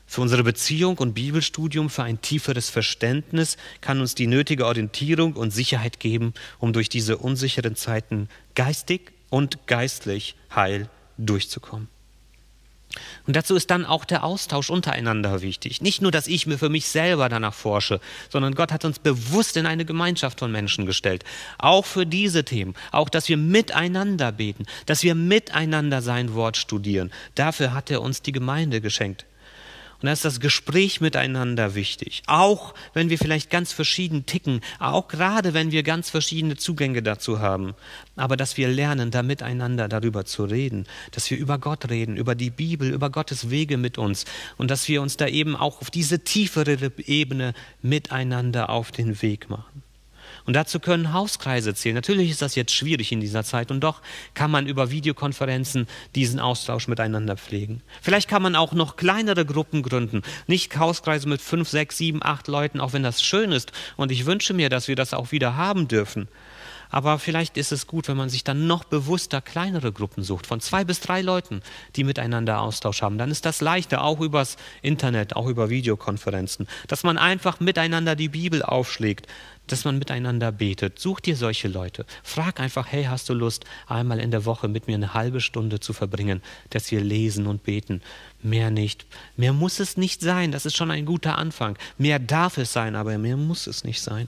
für 0.07 0.21
unsere 0.21 0.43
Beziehung 0.43 0.97
und 0.97 1.13
Bibelstudium, 1.13 1.89
für 1.89 2.03
ein 2.03 2.21
tieferes 2.21 2.69
Verständnis, 2.69 3.55
kann 3.79 4.01
uns 4.01 4.13
die 4.13 4.27
nötige 4.27 4.65
Orientierung 4.65 5.33
und 5.33 5.51
Sicherheit 5.51 5.99
geben, 6.01 6.33
um 6.59 6.73
durch 6.73 6.89
diese 6.89 7.17
unsicheren 7.17 7.75
Zeiten 7.77 8.27
geistig 8.53 9.13
und 9.29 9.67
geistlich 9.67 10.35
heil 10.53 10.89
durchzukommen. 11.17 11.87
Und 13.27 13.35
dazu 13.35 13.55
ist 13.55 13.71
dann 13.71 13.85
auch 13.85 14.05
der 14.05 14.23
Austausch 14.23 14.69
untereinander 14.69 15.41
wichtig. 15.41 15.81
Nicht 15.81 16.01
nur, 16.01 16.11
dass 16.11 16.27
ich 16.27 16.47
mir 16.47 16.57
für 16.57 16.69
mich 16.69 16.87
selber 16.87 17.29
danach 17.29 17.53
forsche, 17.53 17.99
sondern 18.29 18.55
Gott 18.55 18.71
hat 18.71 18.85
uns 18.85 18.99
bewusst 18.99 19.57
in 19.57 19.65
eine 19.65 19.85
Gemeinschaft 19.85 20.39
von 20.39 20.51
Menschen 20.51 20.85
gestellt. 20.85 21.23
Auch 21.57 21.85
für 21.85 22.05
diese 22.05 22.43
Themen. 22.43 22.75
Auch, 22.91 23.09
dass 23.09 23.29
wir 23.29 23.37
miteinander 23.37 24.31
beten, 24.31 24.65
dass 24.85 25.03
wir 25.03 25.15
miteinander 25.15 26.01
sein 26.01 26.33
Wort 26.33 26.57
studieren. 26.57 27.11
Dafür 27.35 27.73
hat 27.73 27.91
er 27.91 28.01
uns 28.01 28.21
die 28.21 28.31
Gemeinde 28.31 28.81
geschenkt. 28.81 29.25
Und 30.01 30.07
da 30.07 30.13
ist 30.13 30.25
das 30.25 30.39
Gespräch 30.39 30.99
miteinander 30.99 31.75
wichtig. 31.75 32.23
Auch 32.25 32.73
wenn 32.93 33.09
wir 33.09 33.19
vielleicht 33.19 33.51
ganz 33.51 33.71
verschieden 33.71 34.25
ticken, 34.25 34.61
auch 34.79 35.07
gerade 35.07 35.53
wenn 35.53 35.71
wir 35.71 35.83
ganz 35.83 36.09
verschiedene 36.09 36.57
Zugänge 36.57 37.03
dazu 37.03 37.39
haben. 37.39 37.75
Aber 38.15 38.35
dass 38.35 38.57
wir 38.57 38.67
lernen, 38.67 39.11
da 39.11 39.21
miteinander 39.21 39.87
darüber 39.87 40.25
zu 40.25 40.45
reden, 40.45 40.87
dass 41.11 41.29
wir 41.29 41.37
über 41.37 41.59
Gott 41.59 41.89
reden, 41.89 42.17
über 42.17 42.33
die 42.33 42.49
Bibel, 42.49 42.91
über 42.91 43.11
Gottes 43.11 43.51
Wege 43.51 43.77
mit 43.77 43.99
uns 43.99 44.25
und 44.57 44.71
dass 44.71 44.87
wir 44.87 45.03
uns 45.03 45.17
da 45.17 45.27
eben 45.27 45.55
auch 45.55 45.81
auf 45.81 45.91
diese 45.91 46.23
tiefere 46.23 46.91
Ebene 47.05 47.53
miteinander 47.83 48.71
auf 48.71 48.91
den 48.91 49.21
Weg 49.21 49.49
machen. 49.49 49.83
Und 50.45 50.55
dazu 50.55 50.79
können 50.79 51.13
Hauskreise 51.13 51.73
zählen. 51.73 51.95
Natürlich 51.95 52.29
ist 52.29 52.41
das 52.41 52.55
jetzt 52.55 52.73
schwierig 52.73 53.11
in 53.11 53.19
dieser 53.19 53.43
Zeit 53.43 53.71
und 53.71 53.81
doch 53.81 54.01
kann 54.33 54.51
man 54.51 54.67
über 54.67 54.91
Videokonferenzen 54.91 55.87
diesen 56.15 56.39
Austausch 56.39 56.87
miteinander 56.87 57.37
pflegen. 57.37 57.81
Vielleicht 58.01 58.29
kann 58.29 58.41
man 58.41 58.55
auch 58.55 58.73
noch 58.73 58.95
kleinere 58.95 59.45
Gruppen 59.45 59.83
gründen. 59.83 60.21
Nicht 60.47 60.77
Hauskreise 60.77 61.27
mit 61.27 61.41
fünf, 61.41 61.69
sechs, 61.69 61.97
sieben, 61.97 62.23
acht 62.23 62.47
Leuten, 62.47 62.79
auch 62.79 62.93
wenn 62.93 63.03
das 63.03 63.23
schön 63.23 63.51
ist. 63.51 63.71
Und 63.97 64.11
ich 64.11 64.25
wünsche 64.25 64.53
mir, 64.53 64.69
dass 64.69 64.87
wir 64.87 64.95
das 64.95 65.13
auch 65.13 65.31
wieder 65.31 65.55
haben 65.55 65.87
dürfen. 65.87 66.27
Aber 66.91 67.17
vielleicht 67.17 67.57
ist 67.57 67.71
es 67.71 67.87
gut, 67.87 68.07
wenn 68.07 68.17
man 68.17 68.29
sich 68.29 68.43
dann 68.43 68.67
noch 68.67 68.83
bewusster 68.83 69.41
kleinere 69.41 69.91
Gruppen 69.91 70.23
sucht, 70.23 70.45
von 70.45 70.59
zwei 70.59 70.83
bis 70.83 70.99
drei 70.99 71.21
Leuten, 71.21 71.61
die 71.95 72.03
miteinander 72.03 72.61
Austausch 72.61 73.01
haben. 73.01 73.17
Dann 73.17 73.31
ist 73.31 73.45
das 73.45 73.61
leichter, 73.61 74.03
auch 74.03 74.19
übers 74.19 74.57
Internet, 74.81 75.35
auch 75.35 75.47
über 75.47 75.69
Videokonferenzen, 75.69 76.67
dass 76.87 77.03
man 77.03 77.17
einfach 77.17 77.59
miteinander 77.59 78.15
die 78.15 78.29
Bibel 78.29 78.61
aufschlägt, 78.61 79.27
dass 79.67 79.85
man 79.85 79.97
miteinander 79.97 80.51
betet. 80.51 80.99
Such 80.99 81.21
dir 81.21 81.35
solche 81.37 81.69
Leute. 81.69 82.05
Frag 82.23 82.59
einfach, 82.59 82.87
hey, 82.91 83.05
hast 83.05 83.29
du 83.29 83.33
Lust, 83.33 83.63
einmal 83.87 84.19
in 84.19 84.31
der 84.31 84.45
Woche 84.45 84.67
mit 84.67 84.87
mir 84.87 84.95
eine 84.95 85.13
halbe 85.13 85.39
Stunde 85.39 85.79
zu 85.79 85.93
verbringen, 85.93 86.41
dass 86.71 86.91
wir 86.91 86.99
lesen 86.99 87.47
und 87.47 87.63
beten? 87.63 88.01
Mehr 88.41 88.69
nicht. 88.69 89.05
Mehr 89.37 89.53
muss 89.53 89.79
es 89.79 89.95
nicht 89.95 90.21
sein. 90.21 90.51
Das 90.51 90.65
ist 90.65 90.75
schon 90.75 90.91
ein 90.91 91.05
guter 91.05 91.37
Anfang. 91.37 91.77
Mehr 91.97 92.19
darf 92.19 92.57
es 92.57 92.73
sein, 92.73 92.95
aber 92.95 93.17
mehr 93.17 93.37
muss 93.37 93.67
es 93.67 93.83
nicht 93.83 94.01
sein. 94.01 94.27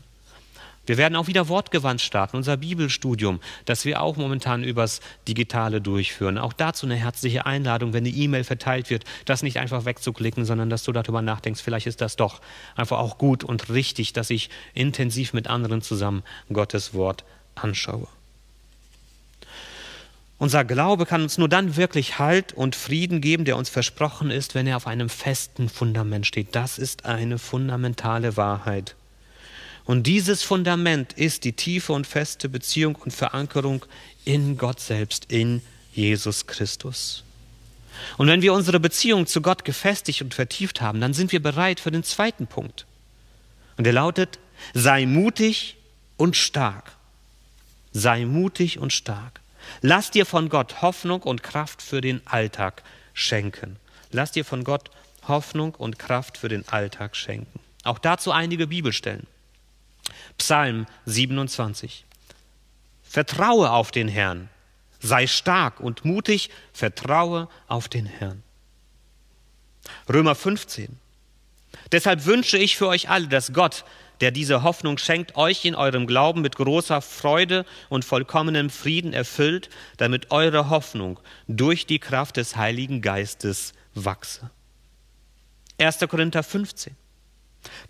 Wir 0.85 0.97
werden 0.97 1.15
auch 1.15 1.27
wieder 1.27 1.47
wortgewandt 1.47 2.01
starten, 2.01 2.35
unser 2.35 2.57
Bibelstudium, 2.57 3.39
das 3.65 3.85
wir 3.85 4.01
auch 4.01 4.17
momentan 4.17 4.63
übers 4.63 4.99
Digitale 5.27 5.79
durchführen. 5.79 6.37
Auch 6.37 6.51
dazu 6.51 6.85
eine 6.85 6.95
herzliche 6.95 7.45
Einladung, 7.45 7.93
wenn 7.93 8.03
eine 8.03 8.13
E-Mail 8.13 8.43
verteilt 8.43 8.89
wird, 8.89 9.05
das 9.25 9.43
nicht 9.43 9.59
einfach 9.59 9.85
wegzuklicken, 9.85 10.43
sondern 10.43 10.69
dass 10.69 10.83
du 10.83 10.91
darüber 10.91 11.21
nachdenkst, 11.21 11.61
vielleicht 11.61 11.87
ist 11.87 12.01
das 12.01 12.17
doch 12.17 12.41
einfach 12.75 12.99
auch 12.99 13.17
gut 13.17 13.45
und 13.45 13.69
richtig, 13.69 14.11
dass 14.11 14.29
ich 14.29 14.49
intensiv 14.73 15.31
mit 15.31 15.47
anderen 15.47 15.81
zusammen 15.81 16.23
Gottes 16.51 16.93
Wort 16.93 17.23
anschaue. 17.55 18.07
Unser 20.37 20.65
Glaube 20.65 21.05
kann 21.05 21.21
uns 21.21 21.37
nur 21.37 21.47
dann 21.47 21.77
wirklich 21.77 22.19
Halt 22.19 22.51
und 22.51 22.75
Frieden 22.75 23.21
geben, 23.21 23.45
der 23.45 23.55
uns 23.55 23.69
versprochen 23.69 24.29
ist, 24.29 24.55
wenn 24.55 24.67
er 24.67 24.75
auf 24.75 24.87
einem 24.87 25.07
festen 25.07 25.69
Fundament 25.69 26.27
steht. 26.27 26.53
Das 26.53 26.77
ist 26.77 27.05
eine 27.05 27.39
fundamentale 27.39 28.35
Wahrheit. 28.35 28.95
Und 29.85 30.07
dieses 30.07 30.43
Fundament 30.43 31.13
ist 31.13 31.43
die 31.43 31.53
tiefe 31.53 31.93
und 31.93 32.07
feste 32.07 32.47
Beziehung 32.47 32.95
und 32.95 33.11
Verankerung 33.11 33.85
in 34.23 34.57
Gott 34.57 34.79
selbst, 34.79 35.31
in 35.31 35.61
Jesus 35.93 36.47
Christus. 36.47 37.23
Und 38.17 38.27
wenn 38.27 38.41
wir 38.41 38.53
unsere 38.53 38.79
Beziehung 38.79 39.27
zu 39.27 39.41
Gott 39.41 39.65
gefestigt 39.65 40.21
und 40.21 40.33
vertieft 40.33 40.81
haben, 40.81 41.01
dann 41.01 41.13
sind 41.13 41.31
wir 41.31 41.41
bereit 41.41 41.79
für 41.79 41.91
den 41.91 42.03
zweiten 42.03 42.47
Punkt. 42.47 42.85
Und 43.77 43.83
der 43.85 43.93
lautet, 43.93 44.39
sei 44.73 45.05
mutig 45.05 45.75
und 46.17 46.35
stark. 46.35 46.93
Sei 47.91 48.25
mutig 48.25 48.79
und 48.79 48.93
stark. 48.93 49.41
Lass 49.81 50.11
dir 50.11 50.25
von 50.25 50.49
Gott 50.49 50.81
Hoffnung 50.81 51.21
und 51.21 51.43
Kraft 51.43 51.81
für 51.81 52.01
den 52.01 52.25
Alltag 52.25 52.83
schenken. 53.13 53.77
Lass 54.11 54.31
dir 54.31 54.45
von 54.45 54.63
Gott 54.63 54.89
Hoffnung 55.27 55.75
und 55.75 55.99
Kraft 55.99 56.37
für 56.37 56.49
den 56.49 56.67
Alltag 56.67 57.15
schenken. 57.15 57.59
Auch 57.83 57.99
dazu 57.99 58.31
einige 58.31 58.67
Bibelstellen. 58.67 59.27
Psalm 60.37 60.85
27. 61.05 62.05
Vertraue 63.03 63.71
auf 63.71 63.91
den 63.91 64.07
Herrn, 64.07 64.49
sei 64.99 65.27
stark 65.27 65.79
und 65.79 66.05
mutig, 66.05 66.49
vertraue 66.73 67.47
auf 67.67 67.87
den 67.87 68.05
Herrn. 68.05 68.43
Römer 70.09 70.35
15. 70.35 70.97
Deshalb 71.91 72.25
wünsche 72.25 72.57
ich 72.57 72.77
für 72.77 72.87
euch 72.87 73.09
alle, 73.09 73.27
dass 73.27 73.53
Gott, 73.53 73.85
der 74.21 74.31
diese 74.31 74.63
Hoffnung 74.63 74.97
schenkt, 74.97 75.35
euch 75.35 75.65
in 75.65 75.75
eurem 75.75 76.07
Glauben 76.07 76.41
mit 76.41 76.55
großer 76.55 77.01
Freude 77.01 77.65
und 77.89 78.05
vollkommenem 78.05 78.69
Frieden 78.69 79.13
erfüllt, 79.13 79.69
damit 79.97 80.31
eure 80.31 80.69
Hoffnung 80.69 81.19
durch 81.47 81.85
die 81.85 81.99
Kraft 81.99 82.37
des 82.37 82.55
Heiligen 82.55 83.01
Geistes 83.01 83.73
wachse. 83.93 84.49
1. 85.79 85.99
Korinther 86.09 86.43
15. 86.43 86.95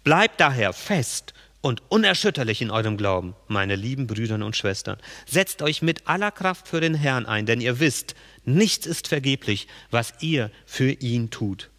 Bleibt 0.04 0.40
daher 0.40 0.74
fest 0.74 1.34
und 1.64 1.82
unerschütterlich 1.90 2.62
in 2.62 2.70
eurem 2.70 2.98
Glauben, 2.98 3.36
meine 3.48 3.78
lieben 3.78 4.06
Brüder 4.06 4.36
und 4.36 4.56
Schwestern. 4.58 4.98
Setzt 5.26 5.62
euch 5.62 5.82
mit 5.82 6.08
aller 6.08 6.30
Kraft 6.30 6.68
für 6.68 6.82
den 6.82 6.94
Herrn 6.94 7.26
ein, 7.26 7.46
denn 7.46 7.62
ihr 7.62 7.80
wisst, 7.80 8.16
nichts 8.44 8.86
ist 8.86 9.08
vergeblich, 9.08 9.68
was 9.90 10.14
ihr 10.20 10.52
für 10.66 10.92
ihn 10.92 11.30
tut. 11.32 11.70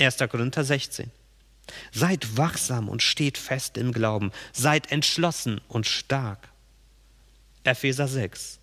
1. 0.00 0.18
Korinther 0.28 0.64
16. 0.64 1.12
Seid 1.92 2.36
wachsam 2.36 2.88
und 2.88 3.02
steht 3.02 3.38
fest 3.38 3.78
im 3.78 3.92
Glauben, 3.92 4.32
seid 4.52 4.90
entschlossen 4.90 5.60
und 5.68 5.86
stark. 5.86 6.48
Epheser 7.62 8.08
6. 8.08 8.58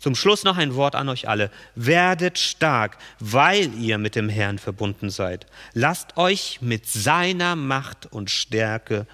Zum 0.00 0.16
Schluss 0.16 0.42
noch 0.42 0.56
ein 0.56 0.74
Wort 0.74 0.96
an 0.96 1.08
euch 1.08 1.28
alle. 1.28 1.52
Werdet 1.76 2.38
stark, 2.38 2.98
weil 3.20 3.72
ihr 3.74 3.98
mit 3.98 4.16
dem 4.16 4.28
Herrn 4.28 4.58
verbunden 4.58 5.10
seid. 5.10 5.46
Lasst 5.74 6.16
euch 6.16 6.60
mit 6.60 6.86
seiner 6.86 7.54
Macht 7.54 8.06
und 8.06 8.30
Stärke 8.30 9.06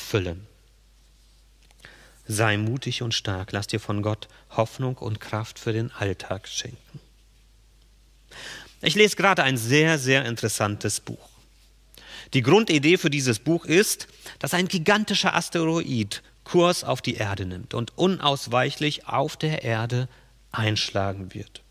füllen. 0.00 0.46
sei 2.26 2.56
mutig 2.56 3.02
und 3.02 3.12
stark, 3.12 3.50
lass 3.52 3.66
dir 3.66 3.80
von 3.80 4.02
Gott 4.02 4.28
Hoffnung 4.50 4.96
und 4.98 5.20
Kraft 5.20 5.58
für 5.58 5.72
den 5.72 5.90
Alltag 5.90 6.46
schenken. 6.46 7.00
Ich 8.82 8.94
lese 8.94 9.16
gerade 9.16 9.42
ein 9.42 9.56
sehr, 9.56 9.98
sehr 9.98 10.24
interessantes 10.24 11.00
Buch. 11.00 11.28
Die 12.32 12.42
Grundidee 12.42 12.96
für 12.96 13.10
dieses 13.10 13.40
Buch 13.40 13.64
ist, 13.64 14.06
dass 14.38 14.54
ein 14.54 14.68
gigantischer 14.68 15.34
Asteroid 15.34 16.22
Kurs 16.44 16.84
auf 16.84 17.02
die 17.02 17.14
Erde 17.14 17.46
nimmt 17.46 17.74
und 17.74 17.96
unausweichlich 17.98 19.06
auf 19.06 19.36
der 19.36 19.62
Erde 19.62 20.08
einschlagen 20.52 21.34
wird. 21.34 21.62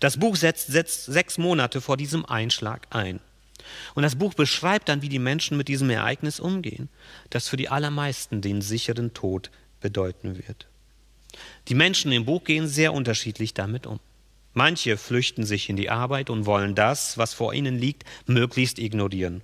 Das 0.00 0.18
Buch 0.18 0.36
setzt, 0.36 0.68
setzt 0.68 1.06
sechs 1.06 1.38
Monate 1.38 1.80
vor 1.80 1.96
diesem 1.96 2.24
Einschlag 2.24 2.86
ein. 2.90 3.20
Und 3.94 4.02
das 4.02 4.16
Buch 4.16 4.34
beschreibt 4.34 4.88
dann, 4.88 5.02
wie 5.02 5.08
die 5.08 5.18
Menschen 5.18 5.56
mit 5.56 5.68
diesem 5.68 5.90
Ereignis 5.90 6.40
umgehen, 6.40 6.88
das 7.30 7.48
für 7.48 7.56
die 7.56 7.68
allermeisten 7.68 8.40
den 8.40 8.62
sicheren 8.62 9.14
Tod 9.14 9.50
bedeuten 9.80 10.36
wird. 10.36 10.68
Die 11.68 11.74
Menschen 11.74 12.12
im 12.12 12.24
Buch 12.24 12.44
gehen 12.44 12.68
sehr 12.68 12.92
unterschiedlich 12.92 13.54
damit 13.54 13.86
um. 13.86 14.00
Manche 14.54 14.98
flüchten 14.98 15.44
sich 15.44 15.70
in 15.70 15.76
die 15.76 15.88
Arbeit 15.88 16.28
und 16.28 16.44
wollen 16.44 16.74
das, 16.74 17.16
was 17.16 17.32
vor 17.32 17.54
ihnen 17.54 17.78
liegt, 17.78 18.04
möglichst 18.26 18.78
ignorieren. 18.78 19.42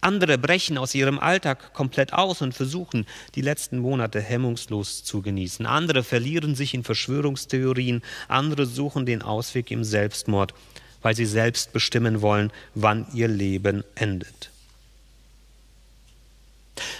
Andere 0.00 0.38
brechen 0.38 0.78
aus 0.78 0.94
ihrem 0.94 1.18
Alltag 1.18 1.74
komplett 1.74 2.12
aus 2.12 2.40
und 2.40 2.54
versuchen, 2.54 3.04
die 3.34 3.40
letzten 3.40 3.80
Monate 3.80 4.20
hemmungslos 4.20 5.02
zu 5.02 5.22
genießen. 5.22 5.66
Andere 5.66 6.04
verlieren 6.04 6.54
sich 6.54 6.72
in 6.72 6.84
Verschwörungstheorien. 6.84 8.02
Andere 8.28 8.64
suchen 8.66 9.06
den 9.06 9.22
Ausweg 9.22 9.72
im 9.72 9.82
Selbstmord, 9.82 10.54
weil 11.02 11.14
sie 11.14 11.26
selbst 11.26 11.72
bestimmen 11.72 12.22
wollen, 12.22 12.52
wann 12.74 13.06
ihr 13.12 13.28
Leben 13.28 13.84
endet. 13.94 14.50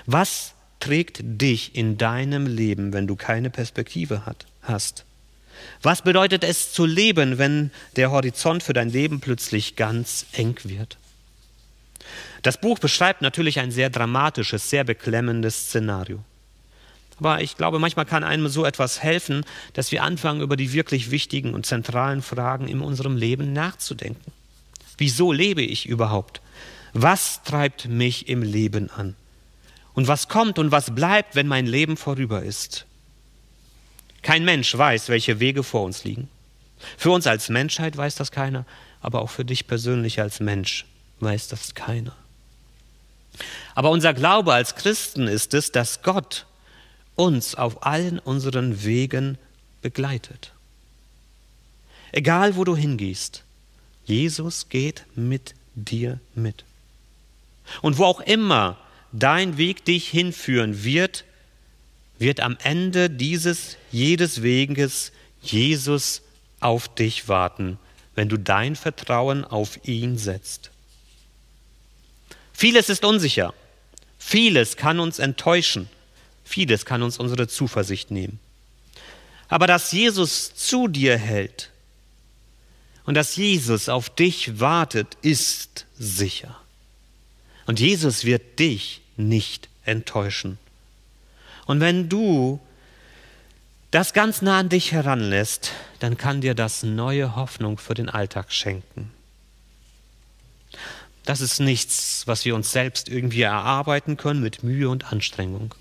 Was 0.07 0.55
trägt 0.81 1.21
dich 1.23 1.75
in 1.75 1.99
deinem 1.99 2.47
Leben, 2.47 2.93
wenn 2.93 3.07
du 3.07 3.17
keine 3.17 3.51
Perspektive 3.51 4.27
hat, 4.27 4.47
hast? 4.63 5.05
Was 5.83 6.03
bedeutet 6.03 6.45
es 6.45 6.73
zu 6.73 6.87
leben, 6.87 7.39
wenn 7.39 7.71
der 7.97 8.11
Horizont 8.11 8.63
für 8.63 8.73
dein 8.73 8.91
Leben 8.91 9.21
plötzlich 9.21 9.77
ganz 9.77 10.27
eng 10.33 10.57
wird? 10.65 10.97
Das 12.43 12.61
Buch 12.61 12.79
beschreibt 12.79 13.23
natürlich 13.23 13.59
ein 13.59 13.73
sehr 13.73 13.91
dramatisches, 13.91 14.71
sehr 14.71 14.85
beklemmendes 14.85 15.67
Szenario. 15.67 16.23
Aber 17.19 17.43
ich 17.43 17.57
glaube, 17.57 17.79
manchmal 17.79 18.07
kann 18.07 18.23
einem 18.23 18.49
so 18.49 18.65
etwas 18.65 19.03
helfen, 19.03 19.45
dass 19.73 19.91
wir 19.91 20.03
anfangen, 20.03 20.41
über 20.41 20.57
die 20.57 20.73
wirklich 20.73 21.11
wichtigen 21.11 21.55
und 21.55 21.67
zentralen 21.67 22.23
Fragen 22.23 22.69
in 22.69 22.81
unserem 22.81 23.17
Leben 23.17 23.53
nachzudenken. 23.53 24.33
Wieso 24.97 25.33
lebe 25.33 25.63
ich 25.63 25.87
überhaupt? 25.87 26.41
Was 26.93 27.43
treibt 27.43 27.89
mich 27.89 28.29
im 28.29 28.43
Leben 28.43 28.91
an? 28.91 29.17
Und 29.95 30.07
was 30.07 30.29
kommt 30.29 30.59
und 30.59 30.71
was 30.71 30.95
bleibt, 30.95 31.35
wenn 31.35 31.49
mein 31.49 31.67
Leben 31.67 31.97
vorüber 31.97 32.43
ist? 32.43 32.87
Kein 34.23 34.45
Mensch 34.45 34.77
weiß, 34.77 35.09
welche 35.09 35.41
Wege 35.41 35.63
vor 35.63 35.83
uns 35.85 36.05
liegen. 36.05 36.29
Für 36.97 37.11
uns 37.11 37.27
als 37.27 37.49
Menschheit 37.49 37.97
weiß 37.97 38.15
das 38.15 38.31
keiner, 38.31 38.65
aber 39.01 39.23
auch 39.23 39.31
für 39.31 39.45
dich 39.45 39.67
persönlich 39.67 40.21
als 40.21 40.39
Mensch 40.41 40.87
weiß 41.21 41.49
das 41.49 41.75
keiner. 41.75 42.15
Aber 43.75 43.91
unser 43.91 44.15
Glaube 44.15 44.53
als 44.53 44.75
Christen 44.75 45.27
ist 45.27 45.55
es, 45.55 45.73
dass 45.73 46.03
Gott 46.03 46.47
uns 47.19 47.57
auf 47.57 47.85
allen 47.85 48.19
unseren 48.19 48.85
Wegen 48.85 49.39
begleitet. 49.83 50.53
Egal 52.13 52.57
wo 52.57 52.65
du 52.65 52.77
hingehst, 52.77 53.43
Jesus 54.05 54.69
geht 54.69 55.05
mit 55.17 55.55
dir 55.75 56.21
mit. 56.35 56.65
Und 57.83 57.99
wo 57.99 58.05
auch 58.05 58.21
immer 58.21 58.79
dein 59.13 59.59
Weg 59.59 59.85
dich 59.85 60.09
hinführen 60.09 60.85
wird, 60.85 61.25
wird 62.19 62.41
am 62.41 62.57
Ende 62.63 63.11
dieses 63.11 63.77
jedes 63.91 64.43
Weges 64.43 65.13
Jesus 65.43 66.23
auf 66.61 66.89
dich 66.89 67.29
warten, 67.29 67.79
wenn 68.15 68.29
du 68.29 68.39
dein 68.39 68.77
Vertrauen 68.77 69.45
auf 69.45 69.85
ihn 69.85 70.19
setzt. 70.19 70.71
Vieles 72.53 72.89
ist 72.89 73.05
unsicher. 73.05 73.55
Vieles 74.19 74.77
kann 74.77 74.99
uns 74.99 75.19
enttäuschen. 75.19 75.89
Vieles 76.49 76.87
kann 76.87 77.03
uns 77.03 77.19
unsere 77.19 77.47
Zuversicht 77.47 78.11
nehmen. 78.11 78.41
Aber 79.49 79.67
dass 79.67 79.93
Jesus 79.93 80.55
zu 80.55 80.89
dir 80.89 81.19
hält 81.19 81.71
und 83.05 83.15
dass 83.15 83.37
Jesus 83.37 83.91
auf 83.91 84.09
dich 84.09 84.59
wartet, 84.59 85.19
ist 85.21 85.85
sicher. 85.99 86.59
Und 87.67 87.81
Jesus 87.81 88.25
wird 88.25 88.59
dich 88.59 89.03
nicht 89.19 89.69
enttäuschen. 89.85 90.57
Und 91.67 91.81
wenn 91.81 92.09
du 92.09 92.61
das 93.91 94.15
ganz 94.15 94.41
nah 94.41 94.59
an 94.59 94.71
dich 94.71 94.93
heranlässt, 94.93 95.73
dann 95.99 96.17
kann 96.17 96.41
dir 96.41 96.55
das 96.55 96.83
neue 96.83 97.37
Hoffnung 97.37 97.77
für 97.77 97.93
den 97.93 98.09
Alltag 98.09 98.53
schenken. 98.55 99.11
Das 101.27 101.43
ist 101.43 101.61
nichts, 101.61 102.23
was 102.27 102.47
wir 102.47 102.55
uns 102.55 102.73
selbst 102.73 103.11
irgendwie 103.11 103.43
erarbeiten 103.43 104.17
können 104.17 104.41
mit 104.41 104.63
Mühe 104.63 104.89
und 104.89 105.13
Anstrengung. 105.13 105.75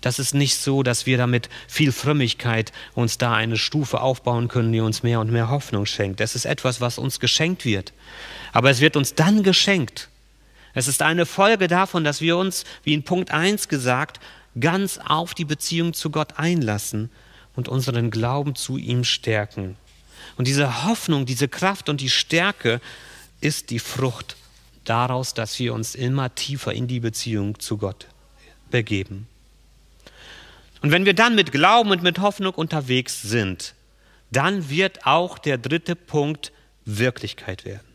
Das 0.00 0.18
ist 0.18 0.34
nicht 0.34 0.56
so, 0.56 0.82
dass 0.82 1.06
wir 1.06 1.18
damit 1.18 1.48
viel 1.68 1.92
Frömmigkeit 1.92 2.72
uns 2.94 3.18
da 3.18 3.34
eine 3.34 3.56
Stufe 3.56 4.00
aufbauen 4.00 4.48
können, 4.48 4.72
die 4.72 4.80
uns 4.80 5.02
mehr 5.02 5.20
und 5.20 5.30
mehr 5.30 5.50
Hoffnung 5.50 5.86
schenkt. 5.86 6.20
Es 6.20 6.34
ist 6.34 6.44
etwas, 6.44 6.80
was 6.80 6.98
uns 6.98 7.20
geschenkt 7.20 7.64
wird. 7.64 7.92
Aber 8.52 8.70
es 8.70 8.80
wird 8.80 8.96
uns 8.96 9.14
dann 9.14 9.42
geschenkt. 9.42 10.08
Es 10.74 10.88
ist 10.88 11.02
eine 11.02 11.26
Folge 11.26 11.68
davon, 11.68 12.04
dass 12.04 12.20
wir 12.20 12.36
uns, 12.36 12.64
wie 12.84 12.94
in 12.94 13.02
Punkt 13.02 13.30
1 13.30 13.68
gesagt, 13.68 14.20
ganz 14.60 14.98
auf 14.98 15.34
die 15.34 15.44
Beziehung 15.44 15.94
zu 15.94 16.10
Gott 16.10 16.38
einlassen 16.38 17.10
und 17.54 17.68
unseren 17.68 18.10
Glauben 18.10 18.54
zu 18.54 18.76
ihm 18.76 19.04
stärken. 19.04 19.76
Und 20.36 20.46
diese 20.46 20.84
Hoffnung, 20.84 21.26
diese 21.26 21.48
Kraft 21.48 21.88
und 21.88 22.00
die 22.00 22.10
Stärke 22.10 22.80
ist 23.40 23.70
die 23.70 23.78
Frucht 23.78 24.36
daraus, 24.84 25.34
dass 25.34 25.58
wir 25.58 25.74
uns 25.74 25.94
immer 25.94 26.34
tiefer 26.34 26.72
in 26.72 26.86
die 26.86 27.00
Beziehung 27.00 27.58
zu 27.58 27.78
Gott 27.78 28.06
begeben. 28.70 29.28
Und 30.86 30.92
wenn 30.92 31.04
wir 31.04 31.14
dann 31.14 31.34
mit 31.34 31.50
Glauben 31.50 31.90
und 31.90 32.04
mit 32.04 32.20
Hoffnung 32.20 32.54
unterwegs 32.54 33.20
sind, 33.20 33.74
dann 34.30 34.70
wird 34.70 35.04
auch 35.04 35.36
der 35.36 35.58
dritte 35.58 35.96
Punkt 35.96 36.52
Wirklichkeit 36.84 37.64
werden. 37.64 37.88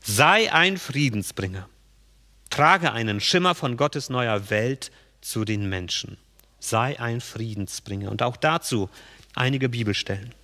Sei 0.00 0.52
ein 0.52 0.76
Friedensbringer. 0.76 1.68
Trage 2.50 2.90
einen 2.90 3.20
Schimmer 3.20 3.54
von 3.54 3.76
Gottes 3.76 4.10
neuer 4.10 4.50
Welt 4.50 4.90
zu 5.20 5.44
den 5.44 5.68
Menschen. 5.68 6.16
Sei 6.58 6.98
ein 6.98 7.20
Friedensbringer. 7.20 8.10
Und 8.10 8.24
auch 8.24 8.36
dazu 8.36 8.90
einige 9.36 9.68
Bibelstellen. 9.68 10.34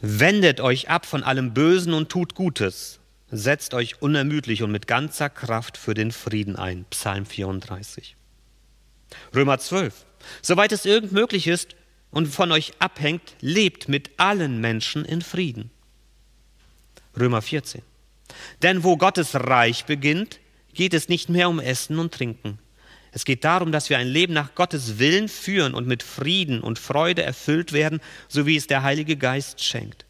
Wendet 0.00 0.62
euch 0.62 0.88
ab 0.88 1.04
von 1.04 1.22
allem 1.24 1.52
Bösen 1.52 1.92
und 1.92 2.08
tut 2.08 2.34
Gutes 2.34 3.00
setzt 3.30 3.74
euch 3.74 4.00
unermüdlich 4.00 4.62
und 4.62 4.72
mit 4.72 4.86
ganzer 4.86 5.28
Kraft 5.28 5.76
für 5.76 5.92
den 5.92 6.10
Frieden 6.10 6.56
ein. 6.56 6.86
Psalm 6.88 7.26
34. 7.26 8.16
Römer 9.34 9.58
12. 9.58 10.06
Soweit 10.40 10.72
es 10.72 10.84
irgend 10.84 11.12
möglich 11.12 11.46
ist 11.46 11.74
und 12.10 12.26
von 12.26 12.52
euch 12.52 12.72
abhängt, 12.78 13.34
lebt 13.40 13.88
mit 13.88 14.10
allen 14.18 14.60
Menschen 14.60 15.04
in 15.04 15.22
Frieden. 15.22 15.70
Römer 17.18 17.42
14. 17.42 17.82
Denn 18.62 18.84
wo 18.84 18.96
Gottes 18.96 19.34
Reich 19.34 19.84
beginnt, 19.84 20.40
geht 20.74 20.94
es 20.94 21.08
nicht 21.08 21.28
mehr 21.28 21.48
um 21.48 21.60
Essen 21.60 21.98
und 21.98 22.14
Trinken. 22.14 22.58
Es 23.14 23.26
geht 23.26 23.44
darum, 23.44 23.72
dass 23.72 23.90
wir 23.90 23.98
ein 23.98 24.08
Leben 24.08 24.32
nach 24.32 24.54
Gottes 24.54 24.98
Willen 24.98 25.28
führen 25.28 25.74
und 25.74 25.86
mit 25.86 26.02
Frieden 26.02 26.60
und 26.60 26.78
Freude 26.78 27.22
erfüllt 27.22 27.74
werden, 27.74 28.00
so 28.26 28.46
wie 28.46 28.56
es 28.56 28.66
der 28.66 28.82
Heilige 28.82 29.16
Geist 29.16 29.62
schenkt. 29.62 30.06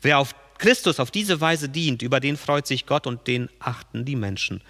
Wer 0.00 0.20
auf 0.20 0.34
Christus 0.58 1.00
auf 1.00 1.10
diese 1.10 1.40
Weise 1.40 1.68
dient, 1.68 2.02
über 2.02 2.20
den 2.20 2.36
freut 2.36 2.66
sich 2.66 2.86
Gott 2.86 3.06
und 3.06 3.26
den 3.26 3.50
achten 3.58 4.04
die 4.04 4.16
Menschen. 4.16 4.62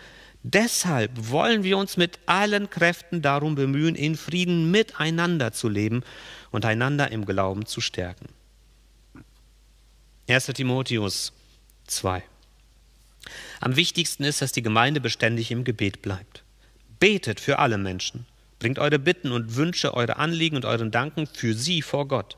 Deshalb 0.48 1.10
wollen 1.32 1.64
wir 1.64 1.76
uns 1.76 1.96
mit 1.96 2.20
allen 2.26 2.70
Kräften 2.70 3.20
darum 3.20 3.56
bemühen, 3.56 3.96
in 3.96 4.14
Frieden 4.14 4.70
miteinander 4.70 5.52
zu 5.52 5.68
leben 5.68 6.04
und 6.52 6.64
einander 6.64 7.10
im 7.10 7.26
Glauben 7.26 7.66
zu 7.66 7.80
stärken. 7.80 8.28
1 10.28 10.46
Timotheus 10.46 11.32
2. 11.88 12.22
Am 13.58 13.74
wichtigsten 13.74 14.22
ist, 14.22 14.40
dass 14.40 14.52
die 14.52 14.62
Gemeinde 14.62 15.00
beständig 15.00 15.50
im 15.50 15.64
Gebet 15.64 16.00
bleibt. 16.00 16.44
Betet 17.00 17.40
für 17.40 17.58
alle 17.58 17.76
Menschen. 17.76 18.24
Bringt 18.60 18.78
eure 18.78 19.00
Bitten 19.00 19.32
und 19.32 19.56
Wünsche, 19.56 19.94
eure 19.94 20.14
Anliegen 20.14 20.54
und 20.54 20.64
euren 20.64 20.92
Danken 20.92 21.26
für 21.26 21.54
sie 21.54 21.82
vor 21.82 22.06
Gott. 22.06 22.36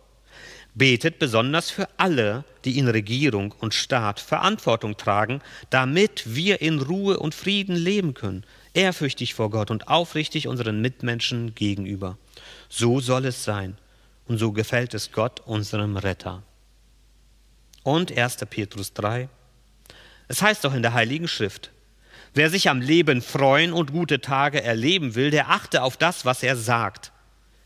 Betet 0.78 1.18
besonders 1.18 1.70
für 1.70 1.88
alle, 1.96 2.44
die 2.64 2.78
in 2.78 2.86
Regierung 2.86 3.52
und 3.58 3.74
Staat 3.74 4.20
Verantwortung 4.20 4.96
tragen, 4.96 5.42
damit 5.70 6.36
wir 6.36 6.62
in 6.62 6.80
Ruhe 6.80 7.18
und 7.18 7.34
Frieden 7.34 7.74
leben 7.74 8.14
können, 8.14 8.44
ehrfürchtig 8.74 9.34
vor 9.34 9.50
Gott 9.50 9.72
und 9.72 9.88
aufrichtig 9.88 10.46
unseren 10.46 10.80
Mitmenschen 10.80 11.56
gegenüber. 11.56 12.16
So 12.68 13.00
soll 13.00 13.26
es 13.26 13.42
sein 13.42 13.76
und 14.28 14.38
so 14.38 14.52
gefällt 14.52 14.94
es 14.94 15.10
Gott, 15.10 15.40
unserem 15.40 15.96
Retter. 15.96 16.44
Und 17.82 18.16
1. 18.16 18.36
Petrus 18.48 18.92
3. 18.92 19.28
Es 20.28 20.42
heißt 20.42 20.64
doch 20.64 20.74
in 20.74 20.82
der 20.82 20.92
Heiligen 20.92 21.26
Schrift, 21.26 21.72
wer 22.34 22.50
sich 22.50 22.68
am 22.68 22.80
Leben 22.80 23.20
freuen 23.20 23.72
und 23.72 23.90
gute 23.90 24.20
Tage 24.20 24.62
erleben 24.62 25.16
will, 25.16 25.32
der 25.32 25.50
achte 25.50 25.82
auf 25.82 25.96
das, 25.96 26.24
was 26.24 26.44
er 26.44 26.54
sagt 26.54 27.10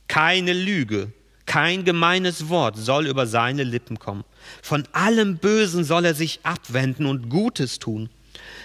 Keine 0.08 0.54
Lüge, 0.54 1.12
kein 1.46 1.84
gemeines 1.84 2.48
Wort 2.48 2.76
soll 2.76 3.06
über 3.06 3.26
seine 3.26 3.64
Lippen 3.64 3.98
kommen. 3.98 4.24
Von 4.62 4.84
allem 4.92 5.38
Bösen 5.38 5.84
soll 5.84 6.04
er 6.04 6.14
sich 6.14 6.40
abwenden 6.42 7.06
und 7.06 7.28
Gutes 7.28 7.78
tun. 7.78 8.10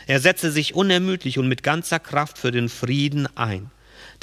Er 0.05 0.19
setze 0.19 0.51
sich 0.51 0.75
unermüdlich 0.75 1.37
und 1.37 1.47
mit 1.47 1.63
ganzer 1.63 1.99
Kraft 1.99 2.37
für 2.37 2.51
den 2.51 2.69
Frieden 2.69 3.27
ein. 3.35 3.71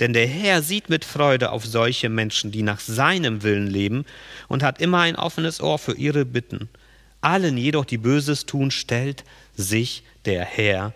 Denn 0.00 0.12
der 0.12 0.26
Herr 0.26 0.62
sieht 0.62 0.88
mit 0.88 1.04
Freude 1.04 1.50
auf 1.50 1.64
solche 1.64 2.08
Menschen, 2.08 2.50
die 2.50 2.62
nach 2.62 2.80
seinem 2.80 3.42
Willen 3.42 3.68
leben 3.68 4.04
und 4.48 4.62
hat 4.62 4.80
immer 4.80 5.00
ein 5.00 5.16
offenes 5.16 5.60
Ohr 5.60 5.78
für 5.78 5.94
ihre 5.94 6.24
Bitten. 6.24 6.68
Allen 7.20 7.56
jedoch, 7.56 7.84
die 7.84 7.98
Böses 7.98 8.46
tun, 8.46 8.70
stellt 8.70 9.24
sich 9.56 10.02
der 10.24 10.44
Herr 10.44 10.92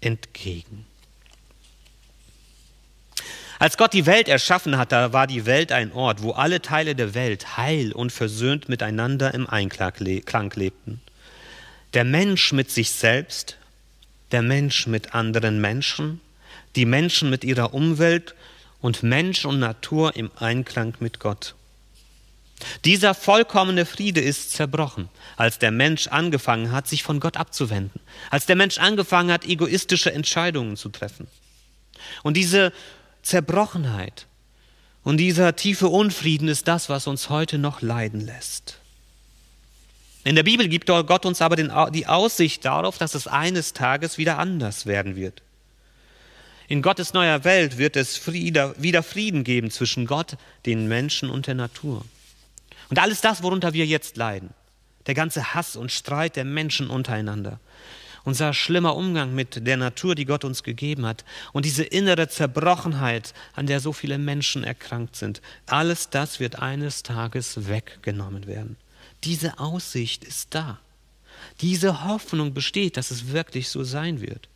entgegen. 0.00 0.86
Als 3.58 3.76
Gott 3.76 3.92
die 3.92 4.06
Welt 4.06 4.28
erschaffen 4.28 4.78
hat, 4.78 4.92
da 4.92 5.12
war 5.12 5.26
die 5.26 5.44
Welt 5.44 5.72
ein 5.72 5.92
Ort, 5.92 6.22
wo 6.22 6.30
alle 6.30 6.62
Teile 6.62 6.94
der 6.94 7.14
Welt 7.14 7.56
heil 7.56 7.92
und 7.92 8.12
versöhnt 8.12 8.68
miteinander 8.68 9.34
im 9.34 9.48
Einklang 9.48 9.94
lebten. 10.54 11.00
Der 11.94 12.04
Mensch 12.04 12.52
mit 12.52 12.70
sich 12.70 12.90
selbst, 12.90 13.56
der 14.30 14.42
Mensch 14.42 14.86
mit 14.86 15.14
anderen 15.14 15.60
Menschen, 15.60 16.20
die 16.76 16.84
Menschen 16.84 17.30
mit 17.30 17.44
ihrer 17.44 17.74
Umwelt 17.74 18.34
und 18.80 19.02
Mensch 19.02 19.44
und 19.44 19.58
Natur 19.58 20.14
im 20.14 20.30
Einklang 20.38 20.94
mit 21.00 21.18
Gott. 21.18 21.54
Dieser 22.84 23.14
vollkommene 23.14 23.86
Friede 23.86 24.20
ist 24.20 24.52
zerbrochen, 24.52 25.08
als 25.36 25.58
der 25.58 25.70
Mensch 25.70 26.08
angefangen 26.08 26.70
hat, 26.72 26.86
sich 26.86 27.02
von 27.02 27.20
Gott 27.20 27.36
abzuwenden, 27.36 28.00
als 28.30 28.46
der 28.46 28.56
Mensch 28.56 28.78
angefangen 28.78 29.32
hat, 29.32 29.46
egoistische 29.46 30.12
Entscheidungen 30.12 30.76
zu 30.76 30.88
treffen. 30.88 31.26
Und 32.22 32.36
diese 32.36 32.72
Zerbrochenheit 33.22 34.26
und 35.04 35.16
dieser 35.16 35.56
tiefe 35.56 35.88
Unfrieden 35.88 36.48
ist 36.48 36.68
das, 36.68 36.88
was 36.88 37.06
uns 37.06 37.30
heute 37.30 37.58
noch 37.58 37.82
leiden 37.82 38.20
lässt. 38.20 38.78
In 40.24 40.36
der 40.36 40.42
Bibel 40.42 40.68
gibt 40.68 40.88
Gott 40.88 41.24
uns 41.24 41.40
aber 41.40 41.56
den, 41.56 41.72
die 41.92 42.06
Aussicht 42.06 42.64
darauf, 42.64 42.98
dass 42.98 43.14
es 43.14 43.26
eines 43.26 43.72
Tages 43.72 44.18
wieder 44.18 44.38
anders 44.38 44.84
werden 44.84 45.16
wird. 45.16 45.42
In 46.68 46.82
Gottes 46.82 47.14
neuer 47.14 47.44
Welt 47.44 47.78
wird 47.78 47.96
es 47.96 48.18
Friede, 48.18 48.74
wieder 48.76 49.02
Frieden 49.02 49.42
geben 49.42 49.70
zwischen 49.70 50.04
Gott, 50.04 50.36
den 50.66 50.86
Menschen 50.86 51.30
und 51.30 51.46
der 51.46 51.54
Natur. 51.54 52.04
Und 52.90 52.98
alles 52.98 53.22
das, 53.22 53.42
worunter 53.42 53.72
wir 53.72 53.86
jetzt 53.86 54.18
leiden, 54.18 54.50
der 55.06 55.14
ganze 55.14 55.54
Hass 55.54 55.76
und 55.76 55.90
Streit 55.92 56.36
der 56.36 56.44
Menschen 56.44 56.90
untereinander, 56.90 57.58
unser 58.28 58.52
schlimmer 58.52 58.94
Umgang 58.94 59.34
mit 59.34 59.66
der 59.66 59.78
Natur, 59.78 60.14
die 60.14 60.26
Gott 60.26 60.44
uns 60.44 60.62
gegeben 60.62 61.06
hat, 61.06 61.24
und 61.54 61.64
diese 61.64 61.82
innere 61.82 62.28
Zerbrochenheit, 62.28 63.32
an 63.54 63.66
der 63.66 63.80
so 63.80 63.94
viele 63.94 64.18
Menschen 64.18 64.64
erkrankt 64.64 65.16
sind, 65.16 65.40
alles 65.66 66.10
das 66.10 66.38
wird 66.38 66.58
eines 66.58 67.02
Tages 67.02 67.68
weggenommen 67.68 68.46
werden. 68.46 68.76
Diese 69.24 69.58
Aussicht 69.58 70.24
ist 70.24 70.54
da. 70.54 70.78
Diese 71.62 72.04
Hoffnung 72.04 72.52
besteht, 72.52 72.98
dass 72.98 73.10
es 73.10 73.32
wirklich 73.32 73.70
so 73.70 73.82
sein 73.82 74.20
wird 74.20 74.48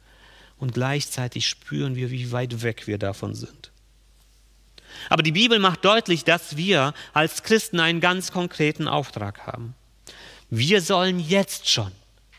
und 0.58 0.74
gleichzeitig 0.74 1.48
spüren 1.48 1.96
wir, 1.96 2.10
wie 2.10 2.30
weit 2.30 2.62
weg 2.62 2.86
wir 2.86 2.98
davon 2.98 3.34
sind. 3.34 3.70
Aber 5.08 5.22
die 5.22 5.32
Bibel 5.32 5.58
macht 5.58 5.84
deutlich, 5.86 6.24
dass 6.24 6.58
wir 6.58 6.92
als 7.14 7.42
Christen 7.42 7.80
einen 7.80 8.00
ganz 8.00 8.32
konkreten 8.32 8.86
Auftrag 8.86 9.46
haben. 9.46 9.74
Wir 10.50 10.82
sollen 10.82 11.18
jetzt 11.18 11.70
schon 11.70 11.90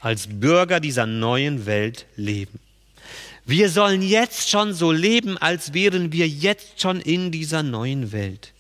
als 0.03 0.27
Bürger 0.27 0.81
dieser 0.81 1.05
neuen 1.05 1.65
Welt 1.65 2.05
leben. 2.17 2.59
Wir 3.45 3.69
sollen 3.69 4.01
jetzt 4.01 4.49
schon 4.49 4.73
so 4.73 4.91
leben, 4.91 5.37
als 5.37 5.73
wären 5.73 6.11
wir 6.11 6.27
jetzt 6.27 6.81
schon 6.81 6.99
in 6.99 7.31
dieser 7.31 7.63
neuen 7.63 8.11
Welt. 8.11 8.51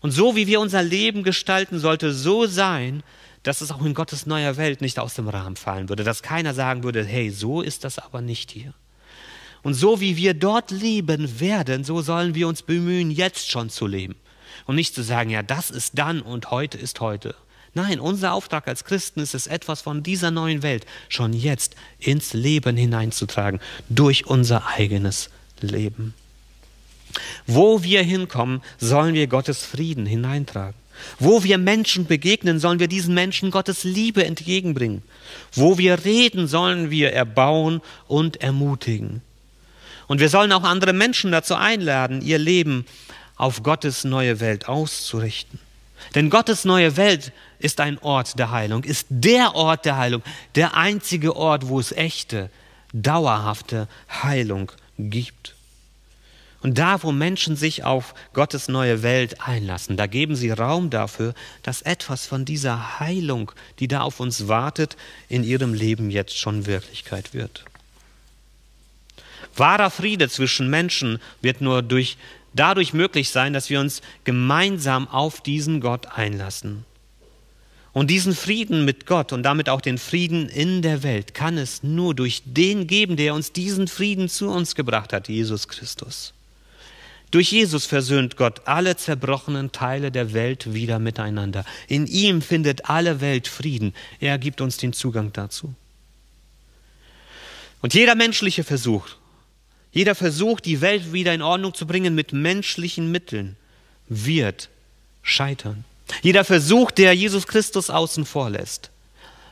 Und 0.00 0.10
so 0.10 0.34
wie 0.34 0.48
wir 0.48 0.60
unser 0.60 0.82
Leben 0.82 1.22
gestalten, 1.22 1.78
sollte 1.78 2.12
so 2.12 2.46
sein, 2.46 3.04
dass 3.44 3.60
es 3.60 3.70
auch 3.70 3.84
in 3.84 3.94
Gottes 3.94 4.26
neuer 4.26 4.56
Welt 4.56 4.80
nicht 4.80 4.98
aus 4.98 5.14
dem 5.14 5.28
Rahmen 5.28 5.54
fallen 5.54 5.88
würde, 5.88 6.02
dass 6.02 6.24
keiner 6.24 6.54
sagen 6.54 6.82
würde, 6.82 7.04
hey, 7.04 7.30
so 7.30 7.62
ist 7.62 7.84
das 7.84 8.00
aber 8.00 8.20
nicht 8.20 8.50
hier. 8.50 8.74
Und 9.62 9.74
so 9.74 10.00
wie 10.00 10.16
wir 10.16 10.34
dort 10.34 10.72
leben 10.72 11.38
werden, 11.38 11.84
so 11.84 12.02
sollen 12.02 12.34
wir 12.34 12.48
uns 12.48 12.62
bemühen, 12.62 13.12
jetzt 13.12 13.48
schon 13.50 13.70
zu 13.70 13.86
leben. 13.86 14.16
Und 14.66 14.74
nicht 14.74 14.94
zu 14.94 15.02
sagen, 15.02 15.30
ja, 15.30 15.44
das 15.44 15.70
ist 15.70 15.96
dann 15.96 16.20
und 16.20 16.50
heute 16.50 16.78
ist 16.78 17.00
heute. 17.00 17.36
Nein, 17.76 18.00
unser 18.00 18.32
Auftrag 18.32 18.68
als 18.68 18.86
Christen 18.86 19.20
ist 19.20 19.34
es, 19.34 19.46
etwas 19.46 19.82
von 19.82 20.02
dieser 20.02 20.30
neuen 20.30 20.62
Welt 20.62 20.86
schon 21.10 21.34
jetzt 21.34 21.76
ins 21.98 22.32
Leben 22.32 22.74
hineinzutragen, 22.74 23.60
durch 23.90 24.24
unser 24.24 24.66
eigenes 24.66 25.28
Leben. 25.60 26.14
Wo 27.46 27.82
wir 27.82 28.02
hinkommen, 28.02 28.62
sollen 28.78 29.14
wir 29.14 29.26
Gottes 29.26 29.62
Frieden 29.62 30.06
hineintragen. 30.06 30.74
Wo 31.18 31.44
wir 31.44 31.58
Menschen 31.58 32.06
begegnen, 32.06 32.60
sollen 32.60 32.80
wir 32.80 32.88
diesen 32.88 33.12
Menschen 33.12 33.50
Gottes 33.50 33.84
Liebe 33.84 34.24
entgegenbringen. 34.24 35.02
Wo 35.52 35.76
wir 35.76 36.02
reden, 36.02 36.46
sollen 36.46 36.90
wir 36.90 37.12
erbauen 37.12 37.82
und 38.08 38.40
ermutigen. 38.40 39.20
Und 40.06 40.20
wir 40.20 40.30
sollen 40.30 40.52
auch 40.52 40.64
andere 40.64 40.94
Menschen 40.94 41.30
dazu 41.30 41.54
einladen, 41.54 42.22
ihr 42.22 42.38
Leben 42.38 42.86
auf 43.36 43.62
Gottes 43.62 44.04
neue 44.04 44.40
Welt 44.40 44.66
auszurichten. 44.66 45.65
Denn 46.14 46.30
Gottes 46.30 46.64
neue 46.64 46.96
Welt 46.96 47.32
ist 47.58 47.80
ein 47.80 47.98
Ort 47.98 48.38
der 48.38 48.50
Heilung, 48.50 48.84
ist 48.84 49.06
der 49.10 49.54
Ort 49.54 49.84
der 49.84 49.96
Heilung, 49.96 50.22
der 50.54 50.76
einzige 50.76 51.36
Ort, 51.36 51.68
wo 51.68 51.80
es 51.80 51.92
echte, 51.92 52.50
dauerhafte 52.92 53.88
Heilung 54.22 54.72
gibt. 54.98 55.54
Und 56.62 56.78
da, 56.78 57.02
wo 57.02 57.12
Menschen 57.12 57.54
sich 57.54 57.84
auf 57.84 58.14
Gottes 58.32 58.68
neue 58.68 59.02
Welt 59.02 59.40
einlassen, 59.40 59.96
da 59.96 60.06
geben 60.06 60.34
sie 60.34 60.50
Raum 60.50 60.90
dafür, 60.90 61.34
dass 61.62 61.82
etwas 61.82 62.26
von 62.26 62.44
dieser 62.44 62.98
Heilung, 62.98 63.52
die 63.78 63.88
da 63.88 64.00
auf 64.00 64.20
uns 64.20 64.48
wartet, 64.48 64.96
in 65.28 65.44
ihrem 65.44 65.74
Leben 65.74 66.10
jetzt 66.10 66.36
schon 66.36 66.66
Wirklichkeit 66.66 67.34
wird. 67.34 67.64
Wahrer 69.54 69.90
Friede 69.90 70.28
zwischen 70.28 70.68
Menschen 70.68 71.20
wird 71.40 71.60
nur 71.60 71.82
durch, 71.82 72.16
dadurch 72.56 72.92
möglich 72.92 73.30
sein, 73.30 73.52
dass 73.52 73.70
wir 73.70 73.80
uns 73.80 74.02
gemeinsam 74.24 75.06
auf 75.08 75.40
diesen 75.40 75.80
Gott 75.80 76.06
einlassen. 76.06 76.84
Und 77.92 78.10
diesen 78.10 78.34
Frieden 78.34 78.84
mit 78.84 79.06
Gott 79.06 79.32
und 79.32 79.42
damit 79.42 79.70
auch 79.70 79.80
den 79.80 79.96
Frieden 79.96 80.50
in 80.50 80.82
der 80.82 81.02
Welt 81.02 81.32
kann 81.32 81.56
es 81.56 81.82
nur 81.82 82.14
durch 82.14 82.42
den 82.44 82.86
geben, 82.86 83.16
der 83.16 83.32
uns 83.32 83.52
diesen 83.52 83.88
Frieden 83.88 84.28
zu 84.28 84.50
uns 84.50 84.74
gebracht 84.74 85.14
hat, 85.14 85.28
Jesus 85.28 85.66
Christus. 85.66 86.34
Durch 87.30 87.50
Jesus 87.50 87.86
versöhnt 87.86 88.36
Gott 88.36 88.66
alle 88.66 88.96
zerbrochenen 88.96 89.72
Teile 89.72 90.12
der 90.12 90.32
Welt 90.32 90.74
wieder 90.74 90.98
miteinander. 90.98 91.64
In 91.88 92.06
ihm 92.06 92.42
findet 92.42 92.88
alle 92.88 93.20
Welt 93.20 93.48
Frieden. 93.48 93.94
Er 94.20 94.38
gibt 94.38 94.60
uns 94.60 94.76
den 94.76 94.92
Zugang 94.92 95.32
dazu. 95.32 95.74
Und 97.82 97.94
jeder 97.94 98.14
menschliche 98.14 98.62
Versuch, 98.62 99.06
jeder 99.96 100.14
Versuch, 100.14 100.60
die 100.60 100.82
Welt 100.82 101.14
wieder 101.14 101.32
in 101.32 101.40
Ordnung 101.40 101.72
zu 101.72 101.86
bringen 101.86 102.14
mit 102.14 102.34
menschlichen 102.34 103.10
Mitteln, 103.10 103.56
wird 104.08 104.68
scheitern. 105.22 105.86
Jeder 106.20 106.44
Versuch, 106.44 106.90
der 106.90 107.14
Jesus 107.14 107.46
Christus 107.46 107.88
außen 107.88 108.26
vor 108.26 108.50
lässt, 108.50 108.90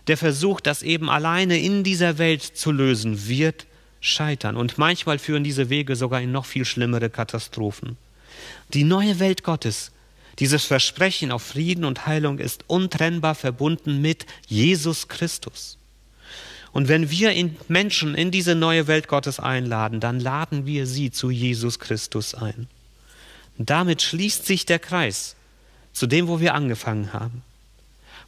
der 0.06 0.18
Versuch, 0.18 0.60
das 0.60 0.82
eben 0.82 1.08
alleine 1.08 1.58
in 1.58 1.82
dieser 1.82 2.18
Welt 2.18 2.42
zu 2.42 2.72
lösen, 2.72 3.26
wird 3.26 3.64
scheitern. 4.02 4.58
Und 4.58 4.76
manchmal 4.76 5.18
führen 5.18 5.44
diese 5.44 5.70
Wege 5.70 5.96
sogar 5.96 6.20
in 6.20 6.30
noch 6.30 6.44
viel 6.44 6.66
schlimmere 6.66 7.08
Katastrophen. 7.08 7.96
Die 8.74 8.84
neue 8.84 9.20
Welt 9.20 9.44
Gottes, 9.44 9.92
dieses 10.40 10.66
Versprechen 10.66 11.32
auf 11.32 11.42
Frieden 11.42 11.86
und 11.86 12.04
Heilung 12.04 12.38
ist 12.38 12.64
untrennbar 12.66 13.34
verbunden 13.34 14.02
mit 14.02 14.26
Jesus 14.46 15.08
Christus. 15.08 15.78
Und 16.74 16.88
wenn 16.88 17.08
wir 17.08 17.30
in 17.30 17.56
Menschen 17.68 18.16
in 18.16 18.32
diese 18.32 18.56
neue 18.56 18.88
Welt 18.88 19.06
Gottes 19.06 19.38
einladen, 19.38 20.00
dann 20.00 20.18
laden 20.18 20.66
wir 20.66 20.88
sie 20.88 21.12
zu 21.12 21.30
Jesus 21.30 21.78
Christus 21.78 22.34
ein. 22.34 22.66
Und 23.56 23.70
damit 23.70 24.02
schließt 24.02 24.44
sich 24.44 24.66
der 24.66 24.80
Kreis 24.80 25.36
zu 25.92 26.08
dem, 26.08 26.26
wo 26.26 26.40
wir 26.40 26.52
angefangen 26.52 27.12
haben. 27.12 27.42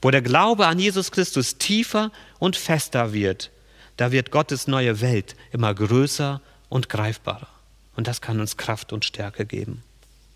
Wo 0.00 0.12
der 0.12 0.22
Glaube 0.22 0.68
an 0.68 0.78
Jesus 0.78 1.10
Christus 1.10 1.58
tiefer 1.58 2.12
und 2.38 2.54
fester 2.54 3.12
wird, 3.12 3.50
da 3.96 4.12
wird 4.12 4.30
Gottes 4.30 4.68
neue 4.68 5.00
Welt 5.00 5.34
immer 5.50 5.74
größer 5.74 6.40
und 6.68 6.88
greifbarer. 6.88 7.48
Und 7.96 8.06
das 8.06 8.20
kann 8.20 8.38
uns 8.38 8.56
Kraft 8.56 8.92
und 8.92 9.04
Stärke 9.04 9.44
geben. 9.44 9.82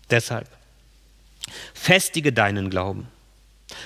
Deshalb, 0.09 0.49
festige 1.73 2.33
deinen 2.33 2.69
Glauben. 2.69 3.07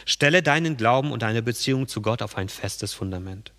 Stelle 0.05 0.41
deinen 0.41 0.77
Glauben 0.77 1.11
und 1.11 1.21
deine 1.21 1.43
Beziehung 1.43 1.87
zu 1.87 2.01
Gott 2.01 2.23
auf 2.23 2.37
ein 2.37 2.49
festes 2.49 2.91
Fundament. 2.91 3.51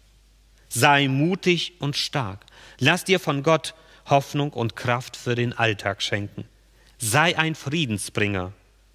Sei 0.68 1.08
mutig 1.08 1.74
und 1.80 1.96
stark. 1.96 2.44
Lass 2.78 3.04
dir 3.04 3.20
von 3.20 3.42
Gott 3.42 3.74
Hoffnung 4.06 4.52
und 4.52 4.76
Kraft 4.76 5.16
für 5.16 5.34
den 5.34 5.52
Alltag 5.52 6.02
schenken. 6.02 6.44
Sei 6.98 7.36
ein 7.38 7.54
Friedensbringer. 7.54 8.52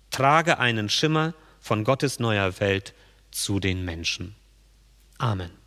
Trage 0.10 0.60
einen 0.60 0.90
Schimmer 0.90 1.34
von 1.60 1.84
Gottes 1.84 2.20
neuer 2.20 2.60
Welt 2.60 2.94
zu 3.32 3.60
den 3.60 3.86
Menschen. 3.86 4.36
Amen. 5.18 5.61